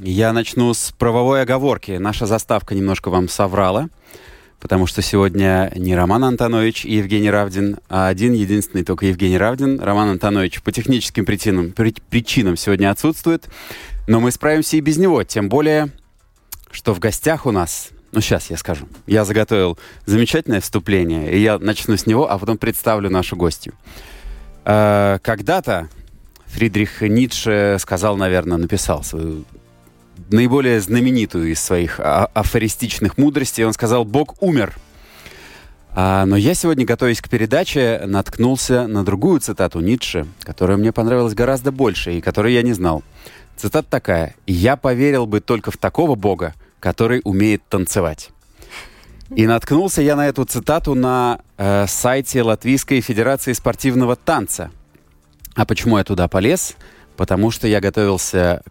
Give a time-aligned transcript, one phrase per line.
[0.00, 1.92] Я начну с правовой оговорки.
[1.92, 3.88] Наша заставка немножко вам соврала,
[4.58, 9.80] потому что сегодня не Роман Антонович и Евгений Равдин, а один единственный только Евгений Равдин.
[9.80, 13.48] Роман Антонович по техническим причинам, при- причинам сегодня отсутствует,
[14.08, 15.90] но мы справимся и без него, тем более,
[16.70, 18.86] что в гостях у нас ну, сейчас я скажу.
[19.06, 23.72] Я заготовил замечательное вступление, и я начну с него, а потом представлю нашу гостью.
[24.66, 25.88] Э, Когда-то
[26.46, 29.44] Фридрих Ницше сказал, наверное, написал свою
[30.30, 33.64] наиболее знаменитую из своих а- афористичных мудростей.
[33.64, 34.74] Он сказал «Бог умер».
[35.94, 41.34] А, но я сегодня, готовясь к передаче, наткнулся на другую цитату Ницше, которая мне понравилась
[41.34, 43.02] гораздо больше и которую я не знал.
[43.56, 48.30] Цитата такая «Я поверил бы только в такого Бога, который умеет танцевать».
[49.34, 54.70] И наткнулся я на эту цитату на э, сайте Латвийской Федерации спортивного танца.
[55.54, 56.76] А почему я туда полез?
[57.16, 58.62] Потому что я готовился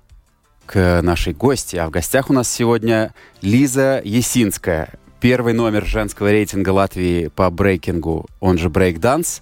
[0.72, 1.76] к нашей гости.
[1.76, 4.94] А в гостях у нас сегодня Лиза Есинская.
[5.20, 9.42] Первый номер женского рейтинга Латвии по брейкингу, он же брейкданс.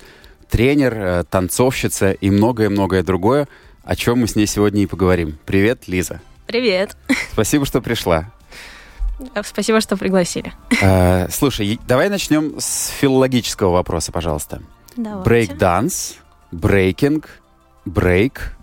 [0.50, 3.48] Тренер, э, танцовщица и многое-многое другое,
[3.84, 5.38] о чем мы с ней сегодня и поговорим.
[5.46, 6.22] Привет, Лиза.
[6.48, 6.98] Привет.
[7.32, 8.32] Спасибо, что пришла.
[9.44, 10.52] Спасибо, что пригласили.
[10.82, 14.64] Э, слушай, давай начнем с филологического вопроса, пожалуйста.
[14.96, 15.30] Давайте.
[15.30, 16.16] Брейк-данс,
[16.52, 17.30] брейкинг,
[17.86, 18.58] брейк.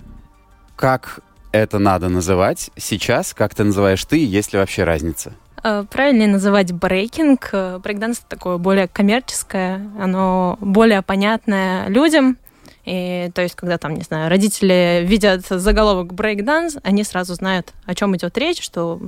[0.75, 1.21] Как
[1.57, 3.35] это надо называть сейчас?
[3.35, 4.25] Как ты называешь ты?
[4.25, 5.33] Есть ли вообще разница?
[5.63, 7.51] Э, Правильнее называть брейкинг.
[7.53, 12.39] Э, Брейкданс— такое более коммерческое, оно более понятное людям.
[12.85, 17.97] И, то есть, когда там, не знаю, родители видят заголовок брейкданс, они сразу знают, о
[17.97, 19.01] чем идет речь, что,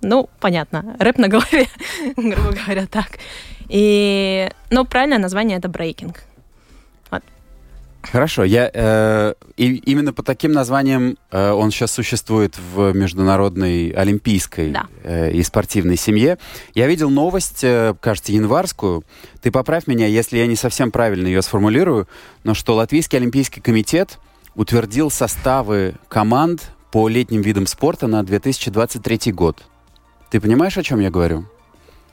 [0.00, 1.66] ну, понятно, рэп на голове,
[2.16, 3.18] грубо говоря, так.
[3.68, 6.22] И, но правильное название— это брейкинг.
[8.12, 14.70] Хорошо, я э, и именно по таким названиям э, он сейчас существует в международной олимпийской
[14.70, 14.86] Да.
[15.02, 16.38] э, и спортивной семье.
[16.74, 19.04] Я видел новость, э, кажется, январскую.
[19.42, 22.08] Ты поправь меня, если я не совсем правильно ее сформулирую,
[22.44, 24.18] но что Латвийский олимпийский комитет
[24.54, 29.62] утвердил составы команд по летним видам спорта на 2023 год.
[30.30, 31.46] Ты понимаешь, о чем я говорю?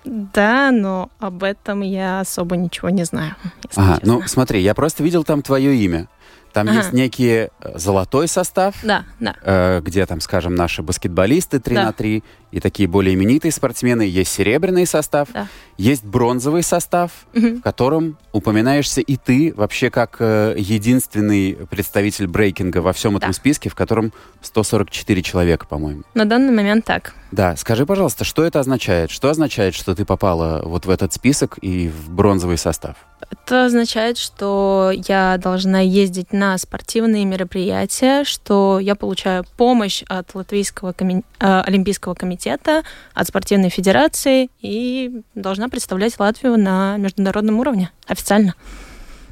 [0.06, 3.36] Да, но об этом я особо ничего не знаю.
[3.76, 4.14] Ага, честно.
[4.14, 6.08] ну смотри, я просто видел там твое имя.
[6.52, 6.78] Там Ага.
[6.78, 7.50] есть некий э,
[7.80, 9.36] золотой состав, Да, да.
[9.42, 11.84] э, где там, скажем, наши баскетболисты 3 Да.
[11.86, 14.04] на 3 и такие более именитые спортсмены.
[14.04, 15.48] Есть серебряный состав, Да.
[15.78, 17.58] есть бронзовый состав, Мгм.
[17.58, 23.34] в котором упоминаешься и ты вообще как э, единственный представитель брейкинга во всем этом Да.
[23.34, 26.04] списке, в котором 144 человека, по-моему.
[26.14, 27.14] На данный момент так.
[27.32, 29.10] Да, скажи, пожалуйста, что это означает?
[29.10, 32.96] Что означает, что ты попала вот в этот список и в бронзовый состав?
[33.32, 40.92] Это означает, что я должна ездить на спортивные мероприятия, что я получаю помощь от Латвийского
[40.92, 48.56] коми- э, Олимпийского комитета, от спортивной федерации и должна представлять Латвию на международном уровне официально.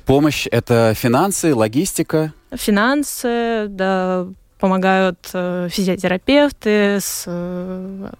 [0.05, 2.33] Помощь— это финансы, логистика.
[2.51, 4.27] Финансы, да,
[4.59, 8.11] помогают э, физиотерапевты с, э,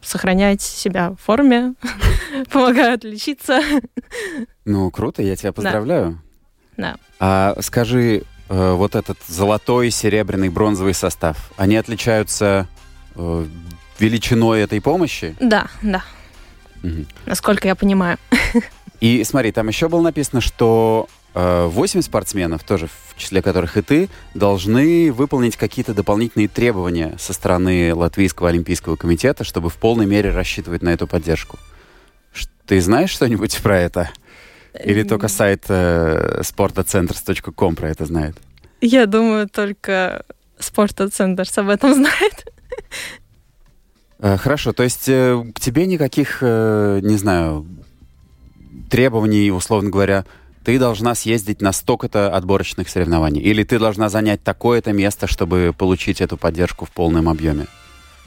[0.00, 1.74] сохранять себя в форме,
[2.52, 3.60] помогают лечиться.
[4.64, 6.20] Ну, круто, я тебя поздравляю.
[6.76, 6.96] Да.
[7.18, 12.66] А скажи, э, вот этот золотой, серебряный, бронзовый состав, они отличаются
[14.00, 15.36] величиной этой помощи?
[15.40, 16.02] Да, да,
[16.82, 17.06] Мгм.
[17.26, 18.18] насколько я понимаю.
[19.00, 23.82] И смотри, там еще было написано, что э, 8 спортсменов, тоже в числе которых и
[23.82, 30.30] ты, должны выполнить какие-то дополнительные требования со стороны Латвийского олимпийского комитета, чтобы в полной мере
[30.30, 31.58] рассчитывать на эту поддержку.
[32.66, 34.10] Ты знаешь что-нибудь про это?
[34.84, 38.36] Или только сайт э, sportacenters.com про это знает?
[38.80, 40.24] Я думаю, только
[40.58, 42.52] спортцентр об этом знает.
[44.20, 47.66] Э, Хорошо, то есть э, к тебе никаких, э, не знаю,
[48.90, 50.24] требований, условно говоря,
[50.64, 56.20] ты должна съездить на столько-то отборочных соревнований, или ты должна занять такое-то место, чтобы получить
[56.20, 57.66] эту поддержку в полном объеме?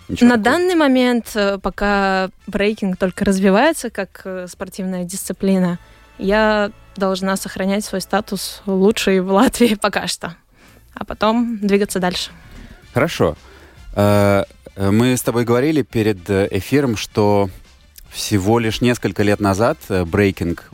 [0.10, 0.58] Ничего На такого?
[0.58, 5.78] данный момент, пока брейкинг только развивается как спортивная дисциплина,
[6.18, 10.36] я должна сохранять свой статус лучшей в Латвии пока что,
[10.96, 12.32] а потом двигаться дальше.
[12.94, 13.38] Хорошо.
[14.76, 17.50] Э, Мы с тобой говорили перед э, эфиром, что
[18.10, 20.72] всего лишь несколько лет назад э, брейкинг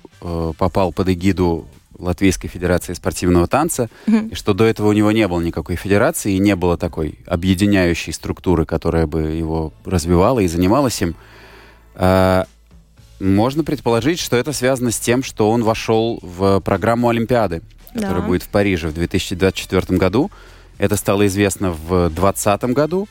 [0.58, 1.66] попал под эгиду
[1.98, 4.28] Латвийской Федерации спортивного танца, Мгм.
[4.28, 8.12] и что до этого у него не было никакой федерации, и не было такой объединяющей
[8.12, 11.16] структуры, которая бы его развивала и занималась им.
[13.22, 17.62] Можно предположить, что это связано с тем, что он вошел в программу Олимпиады,
[17.94, 18.28] которая Да.
[18.28, 20.32] будет в Париже в 2024 году.
[20.78, 23.08] Это стало известно в 2020 году.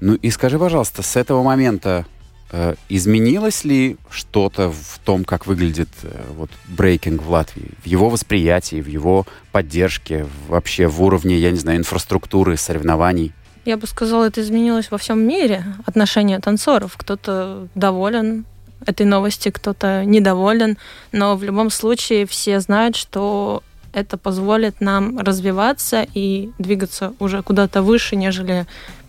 [0.00, 2.04] Ну и скажи, пожалуйста, с этого момента
[2.50, 8.08] э, изменилось ли что-то в том, как выглядит э, вот брейкинг в Латвии, в его
[8.08, 13.32] восприятии, в его поддержке, вообще в уровне, я не знаю, инфраструктуры, соревнований?
[13.64, 16.94] Я бы сказала, это изменилось во всем мире, отношение танцоров.
[16.96, 18.44] Кто-то доволен
[18.84, 20.78] этой новости, кто-то недоволен,
[21.10, 23.62] но в любом случае все знают, что
[23.92, 28.66] это позволит нам развиваться и двигаться уже куда-то выше, нежели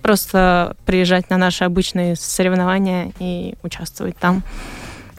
[0.07, 4.41] просто приезжать на наши обычные соревнования и участвовать там.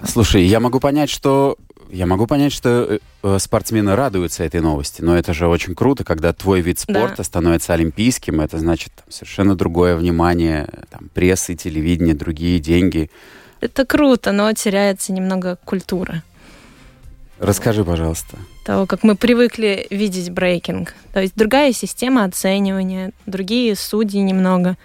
[0.03, 1.59] Слушай, я могу понять, что
[1.91, 6.05] я могу понять, что э, э, спортсмены радуются этой новости, но это же очень круто,
[6.05, 6.95] когда твой вид Да.
[6.95, 8.41] спорта становится олимпийским.
[8.41, 13.11] Это значит там, совершенно другое внимание, там, прессы, телевидение, другие деньги.
[13.61, 16.23] Это круто, но теряется немного культура.
[17.39, 18.37] Расскажи, пожалуйста.
[18.65, 20.95] того, как мы привыкли видеть брейкинг.
[21.13, 24.77] То есть другая система оценивания, другие судьи немного.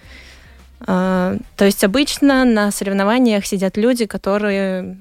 [0.85, 4.97] А, То есть обычно на соревнованиях сидят люди, которые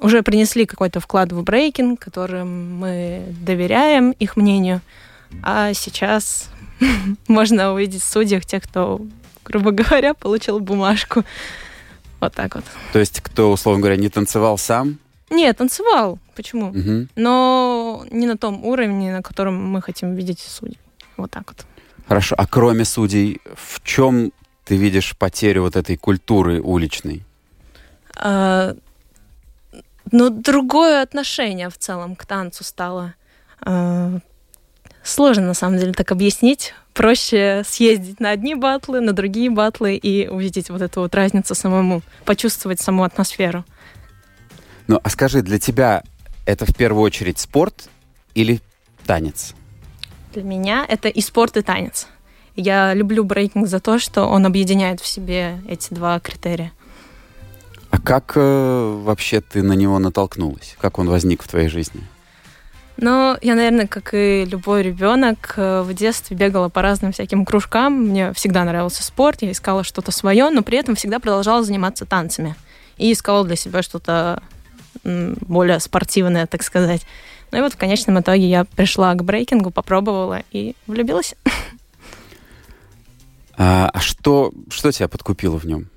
[0.00, 4.80] уже принесли какой-то вклад в брейкинг, которым мы доверяем их мнению.
[5.42, 6.50] А сейчас
[7.28, 9.00] можно увидеть в судьях тех, кто,
[9.44, 11.24] грубо говоря, получил бумажку.
[12.20, 12.64] Вот так вот.
[12.92, 14.98] То есть, кто, условно говоря, не танцевал сам,
[15.30, 16.18] Нет, танцевал.
[16.34, 16.72] Почему?
[16.72, 17.08] мгм.
[17.16, 20.78] но не на том уровне, на котором мы хотим видеть судей.
[21.16, 21.66] Вот так вот.
[22.08, 22.34] Хорошо.
[22.36, 24.32] А кроме судей, в чем
[24.64, 27.24] ты видишь потерю вот этой культуры уличной?
[28.16, 28.74] А,
[30.10, 33.14] ну, другое отношение в целом к танцу стало.
[33.60, 34.18] А,
[35.02, 36.74] сложно, на самом деле, так объяснить.
[36.94, 42.02] Проще съездить на одни батлы, на другие батлы и увидеть вот эту вот разницу самому,
[42.24, 43.64] почувствовать саму атмосферу.
[44.90, 46.02] Ну, а скажи, для тебя
[46.46, 47.88] это в первую очередь спорт
[48.34, 48.60] или
[49.06, 49.54] танец?
[50.34, 52.08] Для меня это и спорт, и танец.
[52.56, 56.72] Я люблю брейкинг за то, что он объединяет в себе эти два критерия.
[57.90, 60.76] А как э, вообще ты на него натолкнулась?
[60.80, 62.02] Как он возник в твоей жизни?
[62.96, 68.08] Но я, наверное, как и любой ребенок, э, в детстве бегала по разным всяким кружкам.
[68.08, 72.56] Мне всегда нравился спорт, я искала что-то свое, но при этом всегда продолжала заниматься танцами.
[72.96, 74.42] И искала для себя что-то
[75.04, 77.02] более спортивное, так сказать.
[77.52, 81.34] Ну и вот в конечном итоге я пришла к брейкингу, попробовала и влюбилась.
[83.62, 85.88] А, а что, что тебя подкупило в нем?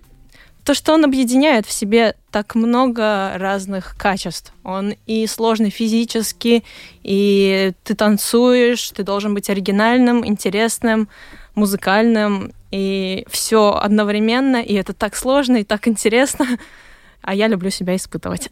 [0.65, 4.53] То, что он объединяет в себе так много разных качеств.
[4.63, 6.63] Он и сложный физически,
[7.03, 11.07] и ты танцуешь, ты должен быть оригинальным, интересным,
[11.55, 16.47] музыкальным, и все одновременно, и это так сложно и так интересно.
[17.23, 18.51] А я люблю себя испытывать.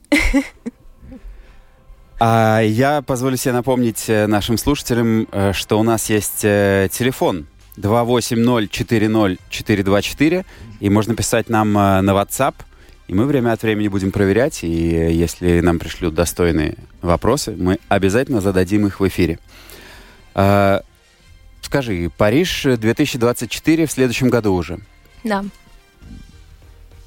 [2.24, 7.48] А я позволю себе напомнить э, нашим слушателям, э, что у нас есть э, телефон
[7.78, 10.46] 280-40-424,
[10.80, 12.54] и можно писать нам на WhatsApp,
[13.08, 18.40] и мы время от времени будем проверять, и если нам пришлют достойные вопросы, мы обязательно
[18.40, 19.40] зададим их в эфире.
[20.36, 20.84] А,
[21.72, 24.80] Скажи, Париж 2024 в следующем году уже.
[25.24, 25.46] Да.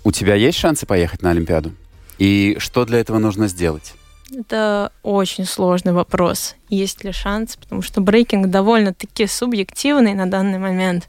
[0.05, 1.73] У тебя есть шансы поехать на Олимпиаду?
[2.19, 3.95] И что для этого нужно сделать?
[4.33, 6.57] Это очень сложный вопрос.
[6.69, 7.57] Есть ли шанс?
[7.57, 11.09] Потому что брейкинг довольно-таки субъективный на данный момент.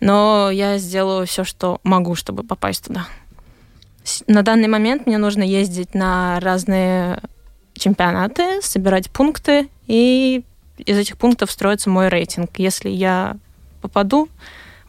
[0.00, 3.06] Но я сделаю все, что могу, чтобы попасть туда.
[4.26, 7.20] На данный момент мне нужно ездить на разные
[7.74, 10.44] чемпионаты, собирать пункты, и
[10.78, 12.58] из этих пунктов строится мой рейтинг.
[12.58, 13.36] Если я
[13.80, 14.28] попаду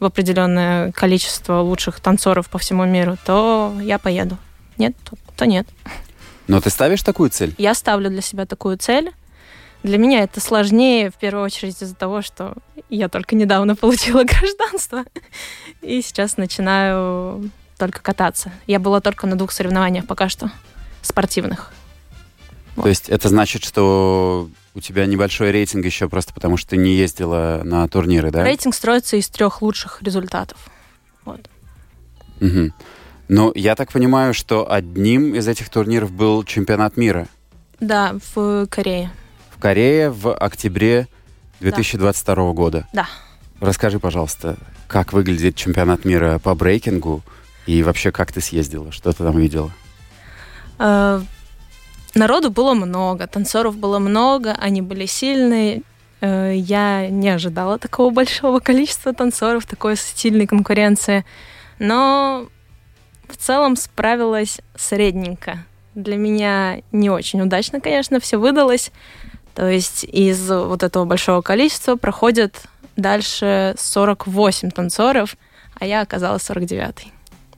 [0.02, 4.36] в определенное количество лучших танцоров по всему миру, то я поеду.
[4.76, 5.68] Нет, то, то нет.
[6.48, 7.54] Но ты ставишь такую цель?
[7.56, 9.12] Я ставлю для себя такую цель.
[9.84, 12.54] Для меня это сложнее, в первую очередь, из-за того, что
[12.90, 15.04] я только недавно получила гражданство.
[15.82, 18.50] И сейчас начинаю только кататься.
[18.66, 20.50] Я была только на двух соревнованиях пока что,
[21.00, 21.72] спортивных.
[22.76, 26.94] То есть это значит, что у тебя небольшой рейтинг еще просто потому, что ты не
[26.94, 28.42] ездила на турниры, да?
[28.44, 30.58] Рейтинг строится из трех лучших результатов.
[31.24, 31.48] Вот.
[32.40, 32.72] Угу.
[33.28, 37.28] Но я так понимаю, что одним из этих турниров был чемпионат мира
[37.80, 39.10] Да, в Корее.
[39.50, 41.08] в Корее в октябре
[41.60, 42.88] 2022 года.
[42.92, 43.06] Да.
[43.60, 44.56] Расскажи, пожалуйста,
[44.88, 47.22] как выглядит чемпионат мира по брейкингу
[47.66, 49.70] и вообще как ты съездила, что ты там видела?
[52.14, 55.82] Народу было много, танцоров было много, они были сильные.
[56.20, 61.24] Э, Я не ожидала такого большого количества танцоров, такой сильной конкуренции.
[61.78, 62.46] Но
[63.28, 65.64] в целом справилась средненько.
[65.94, 68.92] Для меня не очень удачно, конечно, все выдалось.
[69.54, 72.62] То есть из вот этого большого количества проходит
[72.96, 75.36] дальше 48 танцоров,
[75.78, 77.12] а я оказалась 49-й.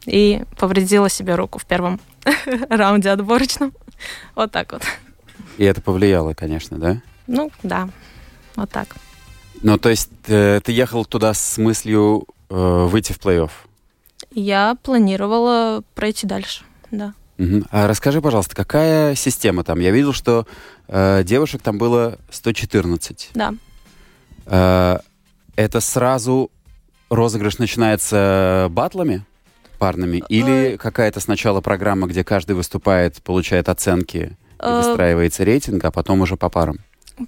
[0.07, 2.01] И повредила себе руку в первом
[2.69, 3.73] раунде отборочном.
[4.35, 4.83] Вот так вот.
[5.59, 7.01] И это повлияло, конечно, да?
[7.27, 7.89] Ну, да.
[8.57, 8.97] Вот так.
[9.63, 13.51] Ну, то есть э, ты ехал туда с мыслью э, выйти в плей-офф?
[14.33, 17.15] Я планировала пройти дальше, да.
[17.39, 17.67] Мгм.
[17.71, 19.81] А расскажи, пожалуйста, какая система там?
[19.81, 20.47] Я видел, что
[20.89, 23.31] э, девушек там было 114.
[23.35, 23.55] Да.
[24.47, 24.99] Э,
[25.57, 26.51] это сразу
[27.11, 29.25] розыгрыш начинается батлами
[29.87, 30.23] парными?
[30.29, 36.23] Или какая-то сначала программа, где каждый выступает, получает оценки и Э, выстраивается рейтинг, а потом
[36.23, 36.79] уже по парам?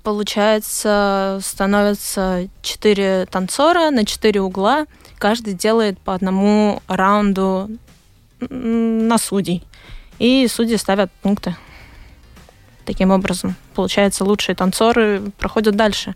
[0.03, 4.87] Получается, становятся четыре танцора на четыре угла.
[5.19, 7.71] Каждый делает по одному раунду
[8.41, 9.65] на судей.
[10.19, 11.55] И судьи ставят пункты.
[12.85, 16.15] Таким образом, получается, лучшие танцоры проходят дальше.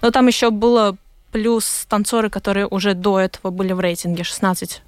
[0.00, 0.96] Но там еще было
[1.32, 4.82] плюс танцоры, которые уже до этого были в рейтинге 16.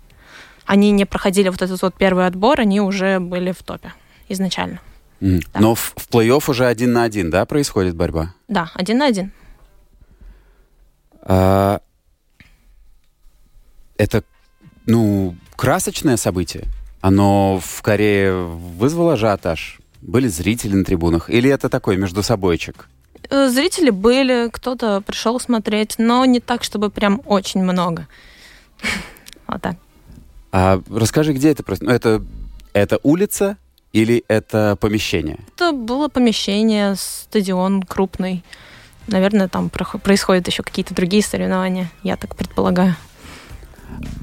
[0.66, 3.92] Они не проходили вот этот вот первый отбор, они уже были в топе
[4.28, 4.80] изначально.
[5.20, 5.40] Мгм.
[5.52, 5.60] Да.
[5.60, 8.34] Но в, в плей-офф уже один на один, да, происходит борьба?
[8.48, 9.32] Да, один на один.
[11.22, 11.80] А,
[13.96, 14.24] это,
[14.86, 16.64] ну, красочное событие.
[17.00, 19.78] Оно в Корее вызвало ажиотаж.
[20.00, 21.30] Были зрители на трибунах?
[21.30, 22.88] Или это такой между собойчик?
[23.30, 28.06] Э, Зрители были, кто-то пришел смотреть, но не так, чтобы прям очень много.
[29.46, 29.76] Вот так.
[30.56, 31.84] А расскажи, где это просто?
[31.84, 32.22] Ну, это,
[32.74, 33.56] это улица
[33.92, 35.40] или это помещение?
[35.56, 38.44] Это было помещение, стадион крупный.
[39.08, 42.94] Наверное, там происходят еще какие-то другие соревнования, я так предполагаю.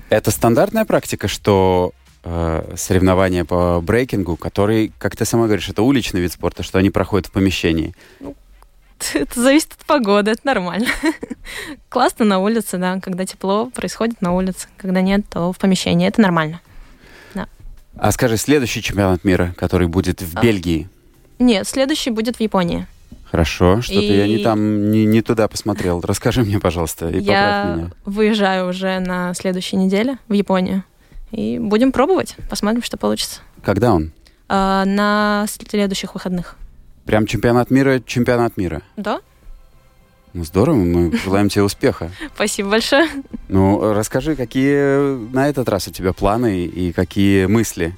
[0.10, 1.92] Это стандартная практика, что
[2.24, 6.92] э, соревнования по брейкингу, который, как ты сама говоришь, это уличный вид спорта, что они
[6.92, 7.94] проходят в помещении.
[9.14, 10.88] Это зависит от погоды, это нормально.
[11.90, 13.00] Классно на улице, да.
[13.00, 14.68] Когда тепло, происходит на улице.
[14.78, 16.08] Когда нет, то в помещении.
[16.08, 16.62] Это нормально.
[17.98, 20.42] А скажи, следующий чемпионат мира, который будет в А.
[20.42, 20.88] Бельгии.
[21.40, 22.88] Нет, следующий будет в Японии.
[23.30, 26.00] Хорошо, что-то я не И- там, не, не туда посмотрел.
[26.02, 27.92] Расскажи мне, пожалуйста, и поправь Я меня.
[28.06, 30.84] выезжаю уже на следующей неделе в Японию.
[31.32, 32.36] И будем пробовать.
[32.50, 33.42] Посмотрим, что получится.
[33.64, 34.12] Когда он?
[34.50, 36.56] А, на следующих выходных.
[37.12, 38.84] Прям чемпионат мира, чемпионат мира.
[38.96, 39.20] Да?
[40.32, 42.10] Ну, здорово, мы желаем тебе успеха.
[42.34, 43.10] Спасибо большое.
[43.50, 47.98] Ну, расскажи, какие на этот раз у тебя планы и какие мысли?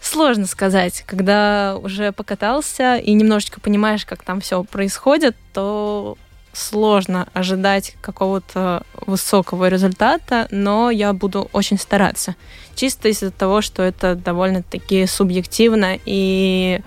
[0.00, 1.04] Сложно сказать.
[1.06, 6.16] Когда уже покатался и немножечко понимаешь, как там все происходит, то
[6.54, 12.34] сложно ожидать какого-то высокого результата, но я буду очень стараться.
[12.74, 16.80] Чисто из-за того, что это довольно-таки субъективно, и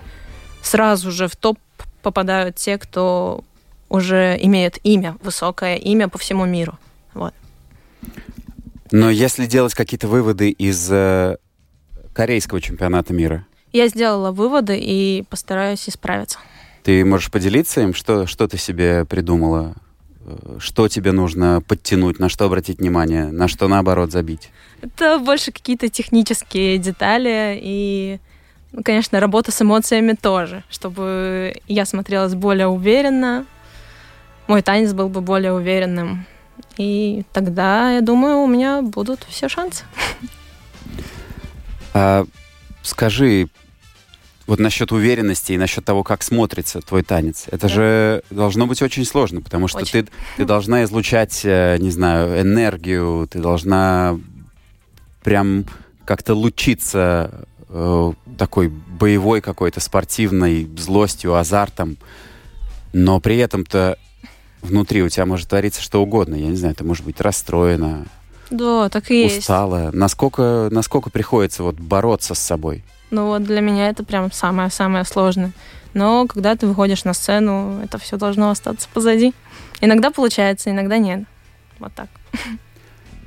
[0.62, 1.58] сразу же в топ
[2.02, 3.44] попадают те, кто
[3.88, 6.78] уже имеет имя, высокое имя по всему миру.
[7.14, 7.34] Вот.
[8.90, 11.36] Но если делать какие-то выводы из э,
[12.14, 16.38] корейского чемпионата мира, Я сделала выводы и постараюсь исправиться.
[16.82, 19.74] ты можешь поделиться им, что, что ты себе придумала?
[20.26, 24.50] Э, Что тебе нужно подтянуть, на что обратить внимание, на что наоборот забить?
[24.82, 28.18] Это больше какие-то технические детали и,
[28.72, 33.44] ну, конечно, работа с эмоциями тоже, чтобы я смотрелась более уверенно,
[34.46, 36.26] мой танец был бы более уверенным.
[36.76, 39.84] И тогда, я думаю, у меня будут все шансы.
[41.94, 42.24] А,
[42.82, 43.48] скажи,
[44.46, 47.44] вот насчет уверенности и насчет того, как смотрится твой танец.
[47.48, 47.68] Это Да.
[47.68, 50.04] же должно быть очень сложно, потому что Очень.
[50.04, 54.18] ты, ты должна излучать, э, не знаю, энергию, ты должна
[55.22, 55.66] прям
[56.04, 61.96] как-то лучиться э, такой боевой какой-то спортивной злостью, азартом,
[62.92, 63.98] но при этом-то
[64.60, 66.34] внутри у тебя может твориться что угодно.
[66.34, 68.06] Я не знаю, ты можешь быть расстроена,
[68.50, 69.38] Да, так и есть.
[69.40, 69.90] устала?
[69.92, 72.84] Насколько, насколько приходится вот бороться с собой?
[73.10, 75.52] Ну вот для меня это прям самое-самое сложное.
[75.94, 79.34] Но когда ты выходишь на сцену, это все должно остаться позади.
[79.80, 81.24] Иногда получается, иногда нет.
[81.78, 82.08] Вот так.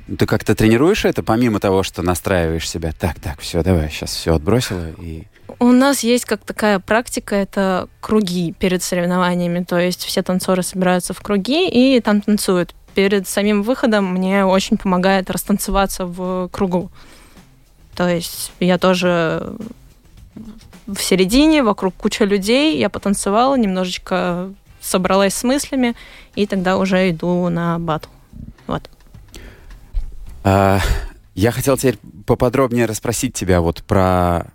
[0.06, 2.92] Ты как-то тренируешь это, помимо того, что настраиваешь себя?
[2.98, 5.24] Так, так, все, давай, сейчас все отбросила и...
[5.58, 9.64] У нас есть как такая практика, это круги перед соревнованиями.
[9.64, 12.74] То есть все танцоры собираются в круги и там танцуют.
[12.94, 16.90] Перед самим выходом мне очень помогает растанцеваться в кругу.
[17.94, 19.56] То есть я тоже
[20.86, 25.94] в середине, вокруг куча людей, я потанцевала, немножечко собралась с мыслями,
[26.34, 28.08] и тогда уже иду на батл.
[28.66, 28.88] Вот.
[30.48, 30.78] А,
[31.34, 34.52] я хотел теперь поподробнее расспросить тебя вот про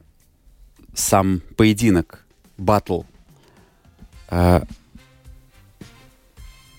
[0.94, 2.24] сам поединок,
[2.58, 3.02] батл.
[4.30, 4.64] А,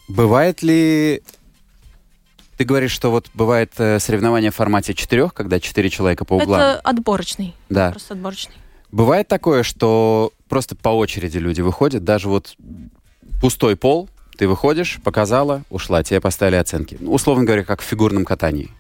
[0.09, 1.23] бывает ли...
[2.57, 6.61] Ты говоришь, что вот бывает э, соревнование в формате четырех, когда четыре человека по углам.
[6.61, 7.54] Это отборочный.
[7.69, 7.90] Да.
[7.90, 8.54] Просто отборочный.
[8.92, 12.57] Бывает такое, что просто по очереди люди выходят, даже вот
[13.42, 16.97] пустой пол, ты выходишь, показала, ушла, тебе поставили оценки.
[17.00, 18.71] Ну, условно говоря, как в фигурном катании.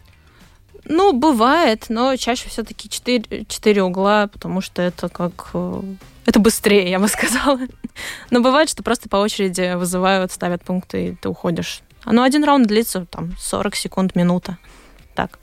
[0.84, 5.50] Ну, бывает, но чаще все-таки четыре, четыре угла, потому что это как...
[5.54, 5.82] э,
[6.26, 7.60] Это быстрее, я бы сказала.
[8.30, 11.82] Но бывает, что просто по очереди вызывают, ставят пункты, и ты уходишь.
[12.04, 14.58] Но один раунд длится там 40 секунд, минута.
[15.14, 15.38] Так.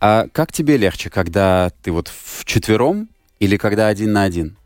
[0.00, 3.08] А как тебе легче, когда ты вот в четвером
[3.40, 4.56] или когда один на один?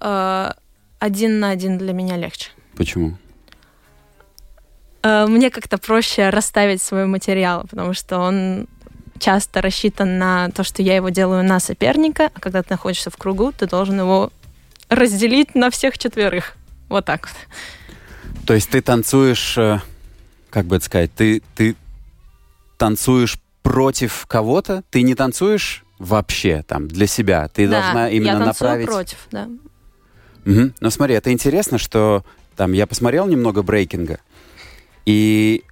[0.00, 0.52] Э,
[1.00, 2.50] Один на один для меня легче.
[2.76, 3.16] Почему?
[5.02, 8.68] Э, Мне как-то проще расставить свой материал, потому что он
[9.22, 13.16] часто рассчитан на то, что я его делаю на соперника, а когда ты находишься в
[13.16, 14.32] кругу, ты должен его
[14.88, 16.56] разделить на всех четверых.
[16.88, 18.44] Вот так вот.
[18.46, 19.78] То есть ты танцуешь, э,
[20.50, 21.76] как бы это сказать, ты, ты
[22.76, 24.82] танцуешь против кого-то?
[24.90, 27.48] Ты не танцуешь вообще там для себя?
[27.48, 28.86] Ты Да, должна именно я направить...
[28.86, 29.48] против, да.
[30.44, 30.74] Мгм.
[30.80, 32.24] Ну смотри, это интересно, что
[32.56, 34.18] там я посмотрел немного брейкинга,
[35.06, 35.62] и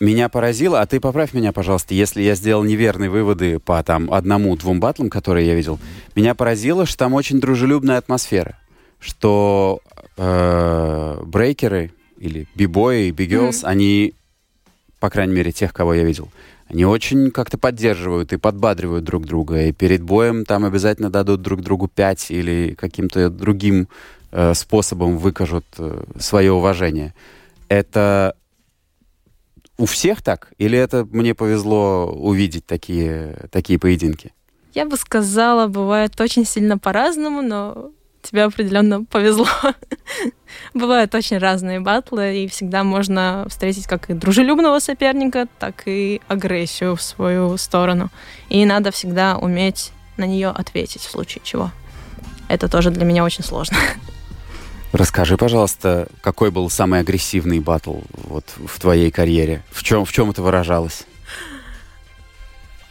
[0.00, 4.80] меня поразило, а ты поправь меня, пожалуйста, если я сделал неверные выводы по там одному-двум
[4.80, 5.78] батлам, которые я видел.
[6.16, 8.58] Меня поразило, что там очень дружелюбная атмосфера,
[8.98, 9.80] что
[10.16, 14.14] э, брейкеры или бибои, бигелс, они,
[15.00, 16.30] по крайней мере, тех, кого я видел,
[16.68, 19.66] они очень как-то поддерживают и подбадривают друг друга.
[19.66, 23.88] И перед боем там обязательно дадут друг другу пять или каким-то другим
[24.30, 27.12] э, способом выкажут э, свое уважение.
[27.68, 28.34] Это
[29.80, 30.52] у всех так?
[30.58, 34.32] Или это мне повезло увидеть такие, такие поединки?
[34.74, 37.90] Я бы сказала, бывает очень сильно по-разному, но
[38.22, 39.48] тебе определенно повезло.
[40.74, 46.94] Бывают очень разные батлы, и всегда можно встретить как и дружелюбного соперника, так и агрессию
[46.94, 48.10] в свою сторону.
[48.50, 51.70] И надо всегда уметь на нее ответить в случае чего.
[52.48, 53.78] Это тоже для меня очень сложно.
[54.92, 59.62] Расскажи, пожалуйста, какой был самый агрессивный батл вот в твоей карьере?
[59.70, 61.04] В чем, в чем это выражалось?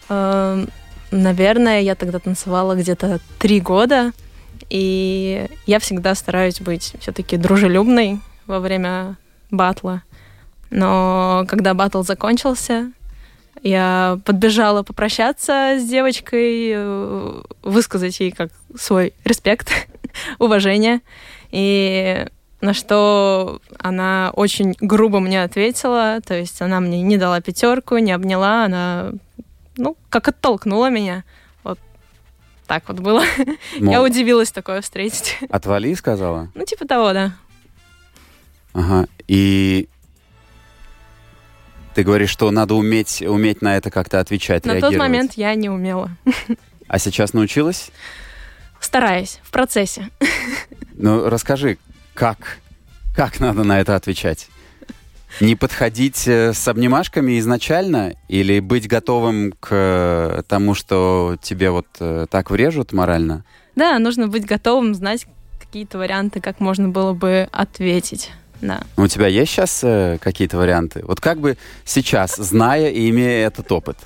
[0.07, 0.69] Эм,
[1.11, 4.11] Наверное, я тогда танцевала где-то три года,
[4.69, 9.17] и я всегда стараюсь быть все-таки дружелюбной во время
[9.49, 10.03] батла.
[10.69, 12.91] Но когда батл закончился,
[13.63, 19.71] я подбежала попрощаться с девочкой, э, высказать ей как свой респект,
[20.37, 21.01] уважение.
[21.51, 22.27] И
[22.61, 28.11] на что она очень грубо мне ответила, то есть она мне не дала пятерку, не
[28.11, 29.11] обняла, она,
[29.77, 31.23] ну, как оттолкнула меня.
[31.63, 31.79] Вот
[32.67, 33.23] так вот было.
[33.77, 35.37] Я Мол, удивилась такое встретить.
[35.49, 36.49] Отвали, сказала?
[36.53, 37.33] Ну, типа того, да.
[38.73, 39.07] Ага.
[39.27, 39.87] И
[41.95, 45.69] ты говоришь, что надо уметь, уметь на это как-то отвечать, На тот момент я не
[45.69, 46.11] умела.
[46.91, 47.91] А сейчас научилась?
[48.79, 50.09] Стараюсь, в процессе.
[50.99, 51.77] Ну, расскажи,
[52.13, 52.57] как?
[53.15, 54.49] Как надо на это отвечать?
[55.39, 61.87] Не подходить э, с обнимашками изначально или быть готовым к э, тому, что тебе вот
[62.01, 63.45] э, так врежут морально?
[63.77, 65.25] Да, нужно быть готовым, знать
[65.59, 68.31] какие-то варианты, как можно было бы ответить.
[68.59, 68.81] Да.
[68.97, 71.01] У тебя есть сейчас э, какие-то варианты?
[71.05, 73.97] Вот как бы сейчас, зная и имея этот опыт,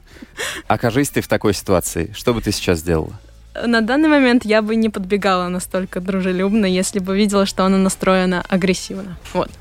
[0.68, 3.20] окажись ты в такой ситуации, что бы ты сейчас сделала?
[3.56, 8.44] На данный момент я бы не подбегала настолько дружелюбно, если бы видела, что она настроена
[8.48, 9.18] агрессивно.
[9.34, 9.52] Вот.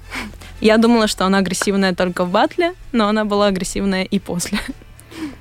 [0.60, 4.58] Я думала, что она агрессивная только в батле, но она была агрессивная и после.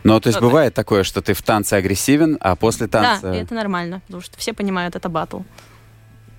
[0.04, 0.48] Ну, то есть Вот.
[0.48, 3.22] бывает такое, что ты в танце агрессивен, а после танца...
[3.32, 5.42] Да, это нормально, потому что все понимают, это батл.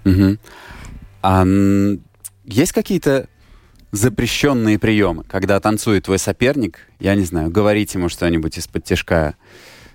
[0.04, 0.38] Мгм.
[1.22, 1.44] А
[2.44, 3.28] есть какие-то
[3.92, 9.34] запрещенные приемы, когда танцует твой соперник, я не знаю, говорить ему что-нибудь из-под тяжка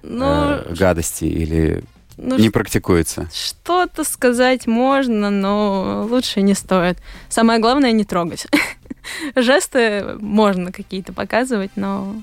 [0.01, 1.83] Ну, э, гадости или
[2.17, 3.29] ну, не практикуется?
[3.33, 6.97] что-то сказать можно, но лучше не стоит.
[7.29, 8.47] Самое главное не трогать.
[9.35, 12.15] Жесты можно какие-то показывать, но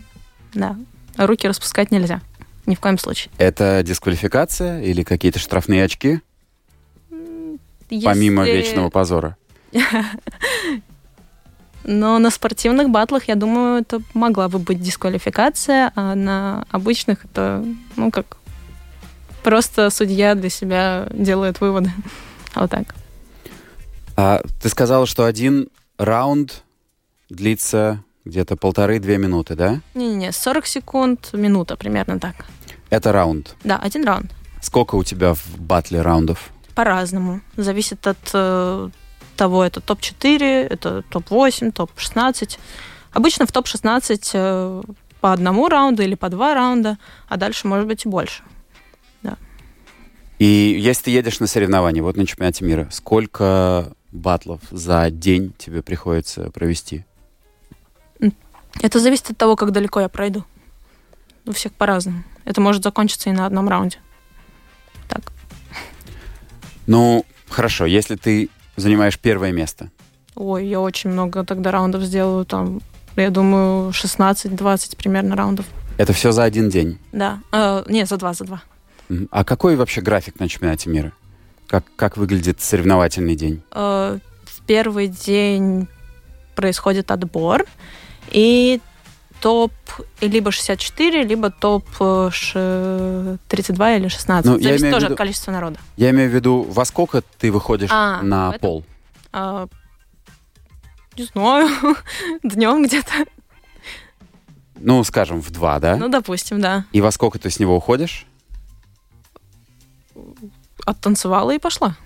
[0.53, 0.77] да,
[1.17, 2.21] руки распускать нельзя.
[2.67, 3.31] Ни в коем случае.
[3.39, 6.21] Это дисквалификация или какие-то штрафные очки,
[7.09, 9.37] помимо Если- вечного позора?
[11.87, 17.63] Но на спортивных батлах, я думаю, это могла бы быть дисквалификация, а на обычных это,
[17.97, 18.39] ну, как
[19.45, 21.93] просто судья для себя делает выводы.
[22.57, 22.95] Вот так.
[24.17, 26.63] А ты сказала, что один раунд
[27.29, 29.81] длится где-то полторы-две минуты, да?
[29.95, 32.47] Не-не-не, 40 секунд, минута, примерно так.
[32.91, 33.57] Это раунд.
[33.65, 34.31] Да, один раунд.
[34.63, 36.51] Сколько у тебя в батле раундов?
[36.77, 37.41] По-разному.
[37.57, 38.91] Зависит от э,
[39.37, 42.59] того, это топ-4, это топ-8, топ-16.
[43.13, 44.83] Обычно в топ-16 э,
[45.21, 48.45] по одному раунду или по два раунда, а дальше может быть и больше.
[50.45, 55.81] И если ты едешь на соревнования, вот на чемпионате мира, сколько батлов за день тебе
[55.81, 57.07] приходится провести?
[58.83, 60.45] Это зависит от того, как далеко я пройду.
[61.47, 62.25] У всех по-разному.
[62.45, 63.97] Это может закончиться и на одном раунде.
[65.09, 65.33] Так.
[66.87, 69.91] Ну, хорошо, если ты занимаешь первое место,
[70.35, 72.45] Ой, я очень много тогда раундов сделаю.
[72.45, 72.83] Там,
[73.17, 75.65] я думаю, 16-20 примерно раундов.
[75.97, 76.99] это все за один день.
[77.13, 77.41] Да.
[77.51, 78.63] Э, не, за два, за два.
[79.31, 81.13] А какой вообще график на чемпионате мира?
[81.67, 83.63] Как, как выглядит соревновательный день?
[83.73, 85.89] Э, в первый день
[86.55, 87.65] происходит отбор,
[88.31, 88.81] и
[89.41, 89.73] топ
[90.21, 94.51] либо 64, либо топ э, ш- 32 или 16.
[94.51, 95.79] Ну, Зависит тоже виду- от количества народа.
[95.97, 98.61] Я имею в виду, во сколько ты выходишь А, на этом?
[98.61, 98.85] пол?
[99.33, 99.67] А,
[101.17, 101.69] не знаю,
[102.43, 103.13] днем где-то.
[104.77, 105.97] Ну, скажем, в два, да?
[105.97, 106.85] Ну, допустим, да.
[106.93, 108.27] И во сколько ты с него уходишь?
[110.85, 111.97] Оттанцевала и пошла.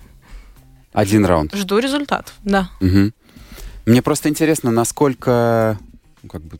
[0.93, 1.53] Один раунд.
[1.53, 2.69] Жду результат, да.
[2.79, 3.13] Мгм.
[3.85, 5.77] Мне просто интересно, насколько,
[6.23, 6.59] ну, как бы,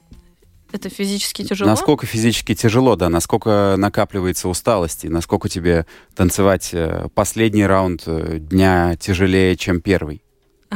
[0.72, 1.70] Это физически тяжело.
[1.70, 8.38] насколько физически тяжело, да, насколько накапливается усталость, и насколько тебе танцевать э, последний раунд э,
[8.40, 10.22] дня тяжелее, чем первый.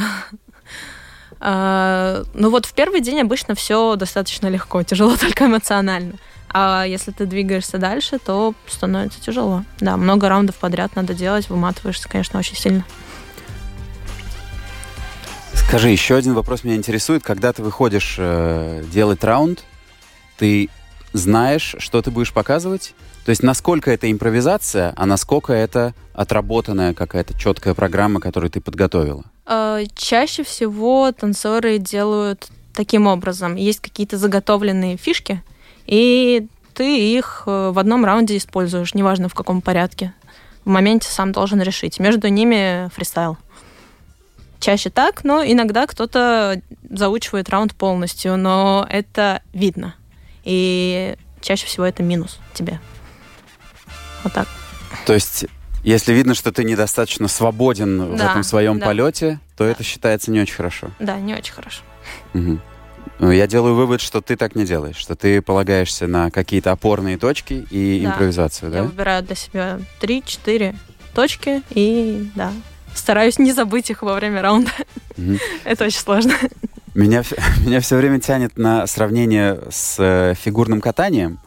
[1.45, 6.13] А, ну вот в первый день обычно все достаточно легко, тяжело только эмоционально.
[6.53, 9.63] А если ты двигаешься дальше, то становится тяжело.
[9.79, 12.85] Да, много раундов подряд надо делать, выматываешься, конечно, очень сильно.
[15.53, 17.23] Скажи, еще один вопрос меня интересует.
[17.23, 19.63] Когда ты выходишь э, делать раунд,
[20.37, 20.69] ты
[21.13, 22.93] знаешь, что ты будешь показывать?
[23.25, 29.23] То есть насколько это импровизация, а насколько это отработанная какая-то четкая программа, которую ты подготовила?
[29.45, 33.55] А, Чаще всего танцоры делают таким образом.
[33.55, 35.41] Есть какие-то заготовленные фишки,
[35.85, 40.13] и ты их э, в одном раунде используешь, неважно в каком порядке.
[40.65, 41.99] В моменте сам должен решить.
[41.99, 43.37] Между ними фристайл.
[44.59, 49.93] Чаще так, но иногда кто-то заучивает раунд полностью, но это видно.
[50.45, 52.79] И чаще всего это минус тебе.
[54.23, 54.47] Вот так.
[55.05, 55.45] То есть,
[55.83, 58.85] если видно, что ты недостаточно свободен в Да, этом своем да.
[58.85, 59.71] полете, то Да.
[59.71, 60.91] это считается не очень хорошо.
[60.99, 61.81] Да, не очень хорошо.
[62.33, 62.61] Мгм.
[63.19, 67.17] Ну, Я делаю вывод, что ты так не делаешь, что ты полагаешься на какие-то опорные
[67.17, 68.09] точки и Да.
[68.11, 68.83] импровизацию, Я да?
[68.83, 70.75] выбираю для себя 3-4
[71.13, 72.51] точки и, да,
[72.95, 74.71] стараюсь не забыть их во время раунда.
[75.17, 75.37] Мгм.
[75.63, 76.33] Это очень сложно.
[76.95, 77.23] Меня,
[77.65, 81.39] меня все время тянет на сравнение с э, фигурным катанием,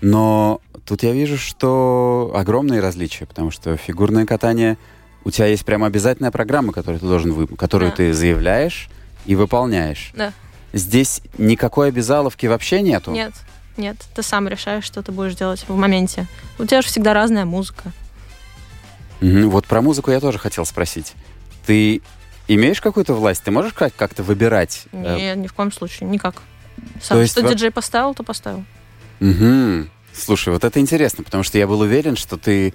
[0.00, 4.78] но тут я вижу, что огромные различия, потому что фигурное катание
[5.24, 7.96] у тебя есть прямо обязательная программа, которую ты должен вы, которую Да.
[7.96, 8.88] ты заявляешь
[9.26, 10.12] и выполняешь.
[10.14, 10.32] Да.
[10.72, 13.10] Здесь никакой обязаловки вообще нету.
[13.10, 13.32] Нет,
[13.76, 16.26] нет, ты сам решаешь, что ты будешь делать в моменте.
[16.58, 17.92] У тебя же всегда разная музыка.
[19.20, 19.50] Мгм.
[19.50, 21.14] Вот про музыку я тоже хотел спросить.
[21.66, 22.00] Ты
[22.48, 23.42] имеешь какую-то власть?
[23.42, 24.84] Ты можешь как- как-то выбирать?
[24.92, 26.36] э, Нет, ни в коем случае, никак.
[27.02, 28.64] Сам То есть что во- диджей поставил, то поставил.
[29.20, 29.90] Мгм.
[30.14, 32.72] Слушай, вот это интересно, потому что я был уверен, что ты,